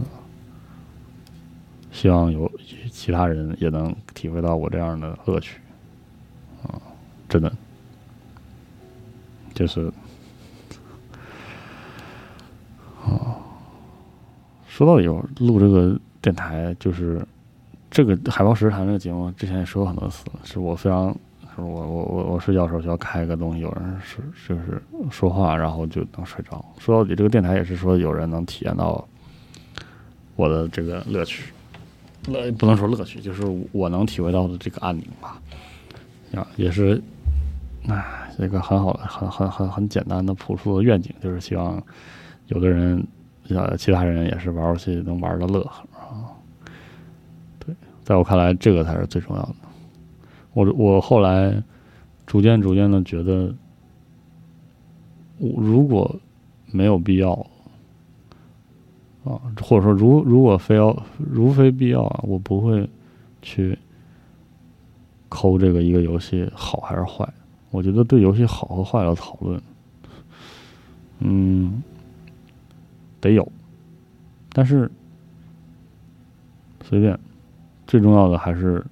[1.92, 2.52] 希望有
[2.90, 5.60] 其他人也能体会到我这样的乐趣。
[6.64, 6.82] 啊
[7.30, 7.50] 真的，
[9.54, 9.90] 就是，
[13.02, 13.40] 啊，
[14.68, 15.06] 说到底，
[15.40, 17.26] 录这个电台，就是
[17.90, 21.10] 这个海豹食谈这个节目，之前也说过很多次，是我非常，
[21.56, 26.64] 是我我我我睡觉时候需要开一个东西，有人是就是说话，然后就能睡着。
[26.80, 29.08] 说到底，这个电台也是说有人能体验到
[30.36, 31.54] 我的这个乐趣，
[32.28, 33.42] 乐不能说乐趣，就是
[33.72, 35.42] 我能体会到的这个安宁吧。
[36.34, 37.02] 啊，也是，
[37.88, 41.82] 哎，这个很好的、很很很很简单的朴素的愿景，就是希望
[42.48, 43.06] 有的人，
[43.50, 46.30] 呃，其他人也是玩游戏能玩的乐呵啊。
[47.60, 49.56] 对，在我看来，这个才是最重要的。
[50.54, 51.62] 我我后来
[52.26, 53.54] 逐渐逐渐的觉得，
[55.38, 56.16] 我如果
[56.68, 57.48] 没有必要。
[59.24, 62.90] 啊，或者说，如如果非要，如非必要啊，我不会
[63.42, 63.78] 去
[65.30, 67.28] 抠这个一个游戏好还是坏。
[67.70, 69.62] 我觉得对游戏好和坏的讨论，
[71.20, 71.82] 嗯，
[73.22, 73.50] 得有，
[74.52, 74.92] 但是
[76.84, 77.18] 随便，
[77.86, 78.84] 最重要的还是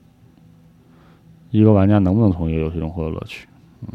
[1.50, 3.48] 一个玩家能不能从一个游戏中获得乐趣。
[3.82, 3.90] 嗯，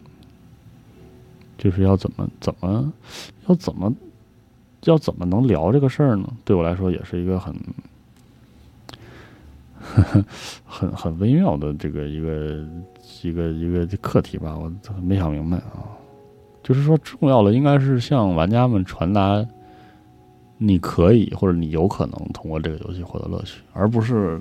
[1.56, 2.92] 就是要怎么怎么
[3.46, 3.90] 要怎么。
[4.84, 6.28] 要怎么能聊这个事儿呢？
[6.44, 7.54] 对我来说也是一个很、
[10.64, 12.66] 很很微妙的这个一个
[13.22, 14.56] 一个一个课题吧。
[14.56, 14.72] 我
[15.02, 15.88] 没想明白啊。
[16.62, 19.46] 就是说，重要的应该是向玩家们传达，
[20.56, 24.40] 你可以或者你有可能通过这个游戏获得乐趣，而不是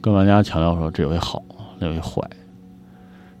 [0.00, 1.42] 跟玩家强调说这游戏好，
[1.80, 2.22] 那游戏坏。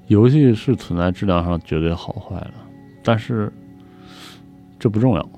[0.08, 2.54] 游戏是存在质量上绝对好坏的，
[3.04, 3.52] 但是
[4.78, 5.28] 这不重要。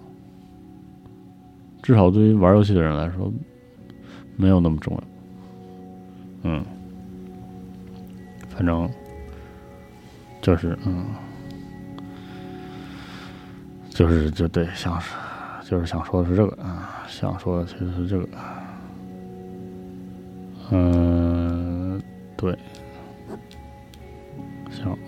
[1.86, 3.32] 至少对于玩游戏的人来说，
[4.34, 5.04] 没有那么重要。
[6.42, 6.64] 嗯，
[8.48, 8.90] 反正
[10.42, 11.06] 就是嗯，
[13.88, 15.14] 就是就对，想是
[15.62, 18.28] 就是想说的是这个啊，想说的其实是这个。
[20.72, 22.02] 嗯，
[22.36, 22.58] 对，
[24.72, 24.98] 行，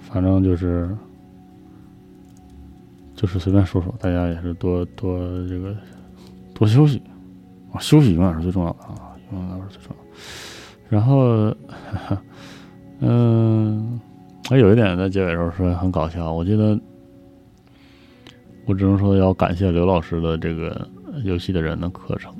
[0.00, 0.94] 反正就是。
[3.20, 5.76] 就是随便说说，大家也是多多这个
[6.54, 7.02] 多休息
[7.70, 10.02] 啊，休息永远是最重要的啊，永远是最重要。
[10.88, 11.54] 然后，
[13.00, 14.00] 嗯，
[14.48, 16.80] 还有一点在结尾时候说很搞笑，我记得
[18.64, 20.88] 我只能说要感谢刘老师的这个
[21.22, 22.32] 游戏的人的课程。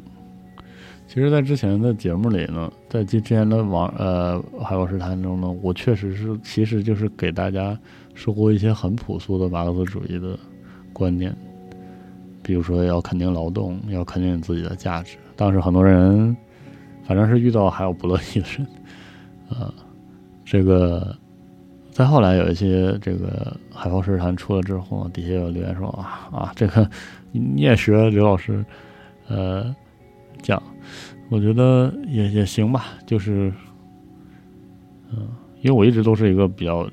[1.07, 7.79] 其实，在之前的节目里呢，在之前的网呃海报师谈中呢，我确实是其实就是给大家
[8.15, 10.39] 说过一些很朴素的马克思主义的。
[11.01, 11.35] 观念，
[12.43, 15.17] 比如说要肯定劳动，要肯定自己的价值。
[15.35, 16.37] 当时很多人，
[17.05, 18.67] 反正是遇到还有不乐意的人，
[19.49, 19.73] 啊，
[20.45, 21.17] 这个
[21.91, 26.87] 再后来有一些这个海豹诗坛出了之后，底下有留言说啊啊，这个
[27.33, 28.63] 你也学刘老师，
[29.27, 29.75] 呃，
[30.43, 30.63] 讲，
[31.31, 33.51] 我觉得也也行吧，就是，
[35.11, 35.27] 嗯，
[35.63, 36.87] 因为我一直都是一个比较。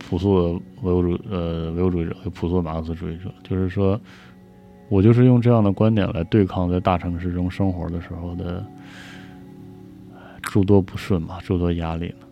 [0.00, 4.00] 朴素的唯物主呃唯物主义者和朴素的马克思主义者，就是说，
[4.88, 8.64] 我就是用这样的观点来对抗在大城市中生活的时候的
[10.42, 12.26] 诸多不顺嘛，诸多压力呢。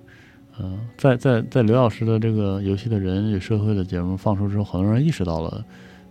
[0.60, 5.64] 嗯，在在在刘老师的这个游戏的人与社会的节目放出之后，很多人意识到了，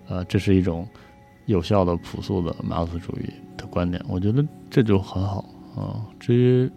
[0.07, 0.87] 呃，这是一种
[1.47, 4.01] 有效的朴素的马克思主义的观点。
[4.07, 5.43] 我觉得这就很好
[5.75, 5.99] 啊。
[6.17, 6.71] 至于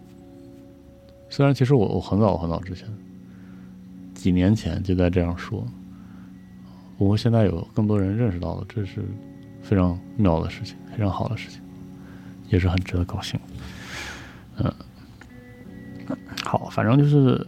[1.29, 2.89] 虽然其实我我很早很早之前。
[4.21, 5.67] 几年前就在这样说，
[6.95, 9.03] 不过现在有更多人认识到了，这是
[9.63, 11.59] 非常妙的事情，非常好的事情，
[12.49, 13.39] 也是很值得高兴。
[14.57, 14.71] 嗯，
[16.45, 17.43] 好，反正就是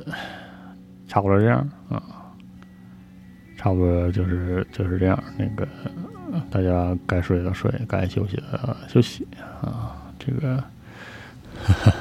[1.07, 1.59] 差不多这样
[1.89, 2.01] 啊，
[3.55, 5.23] 差不多就是就是这样。
[5.37, 5.67] 那个
[6.49, 9.27] 大家该睡的睡，该休息的休息
[9.61, 9.95] 啊。
[10.17, 10.63] 这个，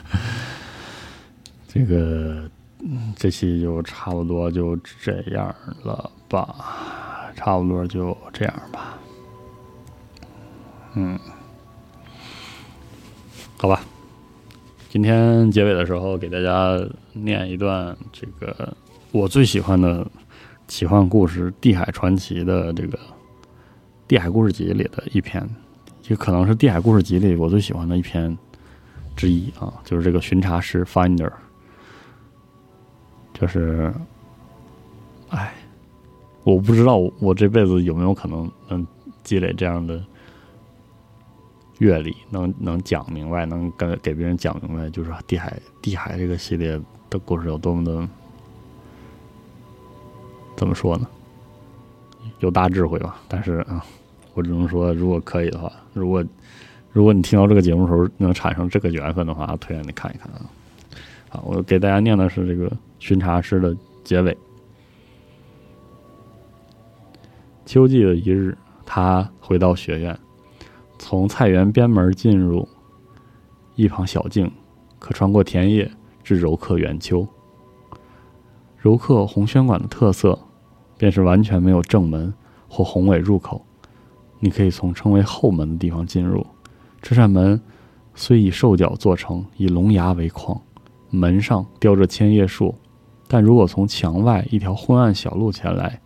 [1.69, 2.51] 这个。
[2.85, 5.55] 嗯，这期就差不多就这样
[5.85, 8.99] 了吧，差不多就这样吧。
[10.95, 11.19] 嗯，
[13.57, 13.81] 好吧。
[14.89, 16.77] 今天结尾的时候给大家
[17.13, 18.77] 念一段这个
[19.11, 20.07] 我最喜欢的
[20.67, 22.99] 奇幻故事《地海传奇》的这个
[24.07, 25.49] 《地海故事集》里的一篇，
[26.09, 28.37] 也可能是《地海故事集》里我最喜欢的一篇
[29.17, 31.33] 之一啊，就是这个巡查师 Finder。
[33.35, 33.93] 就是，
[35.31, 35.53] 哎，
[36.45, 38.87] 我不知道我这辈子有没有可能能
[39.25, 40.01] 积累这样的
[41.79, 46.81] 阅历，能能讲明白，能跟给别人讲明白，就是地海地海这个系列
[47.11, 48.09] 的故事有多么的，
[50.57, 51.09] 怎么说呢？
[52.39, 53.21] 有大智慧吧。
[53.27, 53.85] 但是啊，
[54.35, 56.25] 我只能说，如果可以的话，如果
[56.93, 60.43] 如果你听到这个节目的时候能产生这个缘分的话，推荐你看一看啊。
[61.29, 62.71] 好，我给大家念的是这个。
[63.03, 64.39] 巡查师的结尾。
[67.67, 70.17] 秋季的一日，他回到学院，
[71.01, 72.69] 从菜园边门进入，
[73.75, 74.49] 一旁小径
[75.01, 75.91] 可穿过田野
[76.23, 77.27] 至柔客园丘。
[78.79, 80.39] 柔客红轩馆的特色，
[80.97, 82.33] 便是完全没有正门
[82.69, 83.67] 或宏伟入口，
[84.39, 86.47] 你可以从称为后门的地方进入。
[87.01, 87.61] 这扇门
[88.15, 90.61] 虽以兽角做成，以龙牙为框，
[91.11, 92.73] 门上雕着千叶树，
[93.33, 95.99] 但如果从墙外一条昏暗小路前来，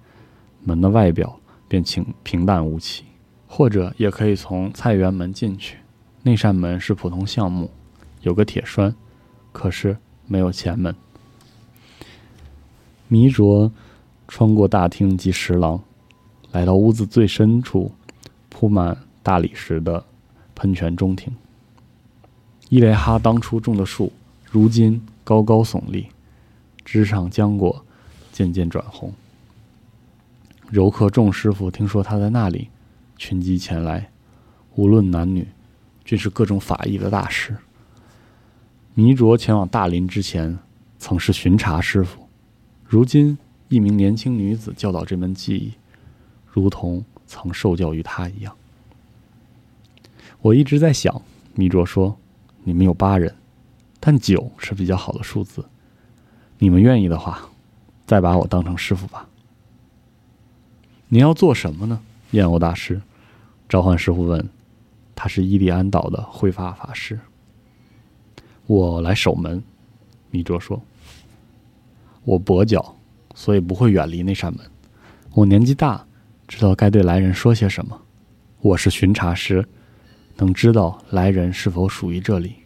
[0.62, 3.02] 门的外表便清平淡无奇。
[3.48, 5.78] 或者也可以从菜园门进去，
[6.22, 7.68] 那扇门是普通橡木，
[8.22, 8.94] 有个铁栓，
[9.50, 9.96] 可是
[10.28, 10.94] 没有前门。
[13.08, 13.72] 迷卓
[14.28, 15.80] 穿过大厅及石廊，
[16.52, 17.90] 来到屋子最深处，
[18.48, 20.04] 铺满大理石的
[20.54, 21.34] 喷泉中庭。
[22.68, 24.12] 伊雷哈当初种的树，
[24.48, 26.06] 如今高高耸立，
[26.86, 27.84] 枝上浆果
[28.32, 29.12] 渐渐转红。
[30.70, 32.68] 柔克众师傅听说他在那里，
[33.18, 34.08] 群集前来，
[34.76, 35.48] 无论男女，
[36.04, 37.56] 均是各种法艺的大师。
[38.94, 40.56] 弥卓前往大林之前，
[40.98, 42.28] 曾是巡查师傅。
[42.84, 43.36] 如今，
[43.68, 45.72] 一名年轻女子教导这门技艺，
[46.46, 48.56] 如同曾受教于他一样。
[50.40, 51.20] 我一直在想，
[51.54, 52.16] 弥卓说
[52.62, 53.34] ：“你们有八人，
[53.98, 55.64] 但九是比较好的数字。
[56.58, 57.40] 你们愿意的话，
[58.06, 59.28] 再把我当成师傅吧。”
[61.08, 62.00] 您要做什么呢？
[62.32, 63.00] 燕鸥大师，
[63.68, 64.48] 召唤师傅问。
[65.14, 67.18] 他是伊利安岛的会发法师。
[68.66, 69.62] 我来守门，
[70.30, 70.82] 米卓说。
[72.24, 72.96] 我跛脚，
[73.34, 74.66] 所以不会远离那扇门。
[75.32, 76.04] 我年纪大，
[76.46, 77.98] 知道该对来人说些什么。
[78.60, 79.66] 我是巡查师，
[80.36, 82.56] 能知道来人是否属于这里。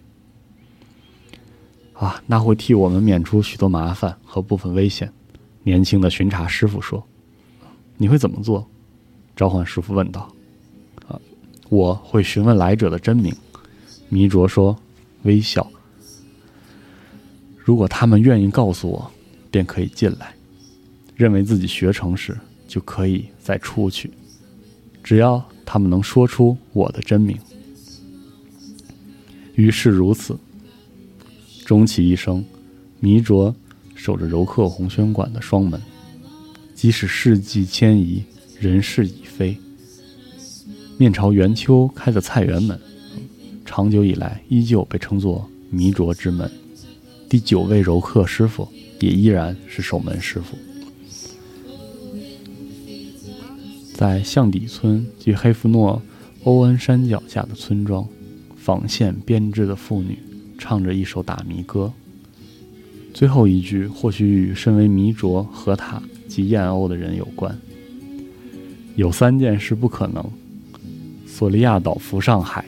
[2.00, 5.12] 啊，那会替我们免除许多麻烦和部分危险。
[5.62, 7.06] 年轻的巡查师傅说
[7.98, 8.66] ：“你会怎么做？”
[9.36, 10.32] 召唤师傅问道。
[11.06, 11.20] “啊，
[11.68, 13.34] 我会询问来者的真名。”
[14.08, 14.76] 迷卓说，
[15.24, 15.70] 微笑。
[17.58, 19.10] 如果他们愿意告诉我。
[19.52, 20.32] 便可以进来，
[21.16, 22.38] 认为自己学成时
[22.68, 24.08] 就可以再出去，
[25.02, 27.36] 只要他们能说出我的真名。
[29.56, 30.38] 于是如此，
[31.70, 32.44] 终其一生，
[32.98, 33.54] 迷卓
[33.94, 35.80] 守着柔克红轩馆的双门，
[36.74, 38.24] 即使世纪迁移，
[38.58, 39.56] 人事已非，
[40.98, 42.76] 面朝元秋开的菜园门，
[43.64, 46.50] 长久以来依旧被称作迷卓之门。
[47.28, 48.66] 第九位柔克师傅。
[48.98, 50.58] 也依然是守门师傅。
[53.94, 56.02] 在象底村及黑弗诺
[56.44, 58.06] 欧恩山脚下的村庄，
[58.56, 60.18] 纺线编织的妇女
[60.60, 61.90] 唱着一首打迷歌。
[63.12, 67.58] 最后一句或许与身为迷卓、和塔及燕鸥的人有关。
[68.94, 70.24] 有三件事不可能：
[71.26, 72.64] 索利亚岛浮上海，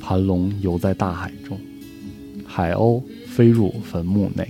[0.00, 1.60] 盘龙游在大海中，
[2.44, 4.48] 海鸥飞入坟墓内。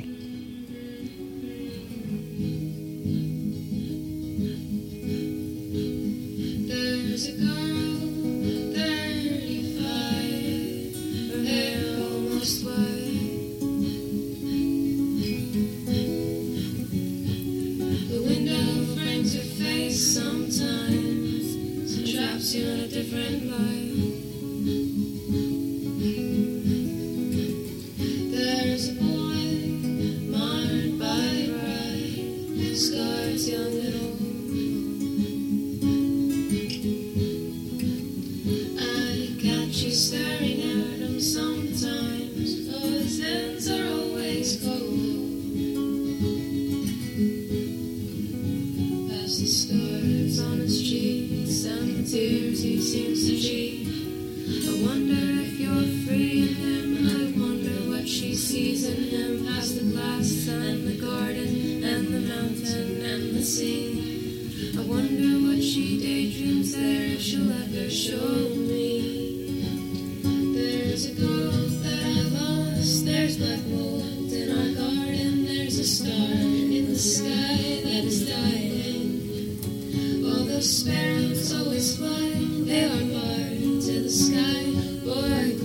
[80.56, 82.32] the sparrows always fly,
[82.64, 84.64] they are barred to the sky,
[85.04, 85.55] boy.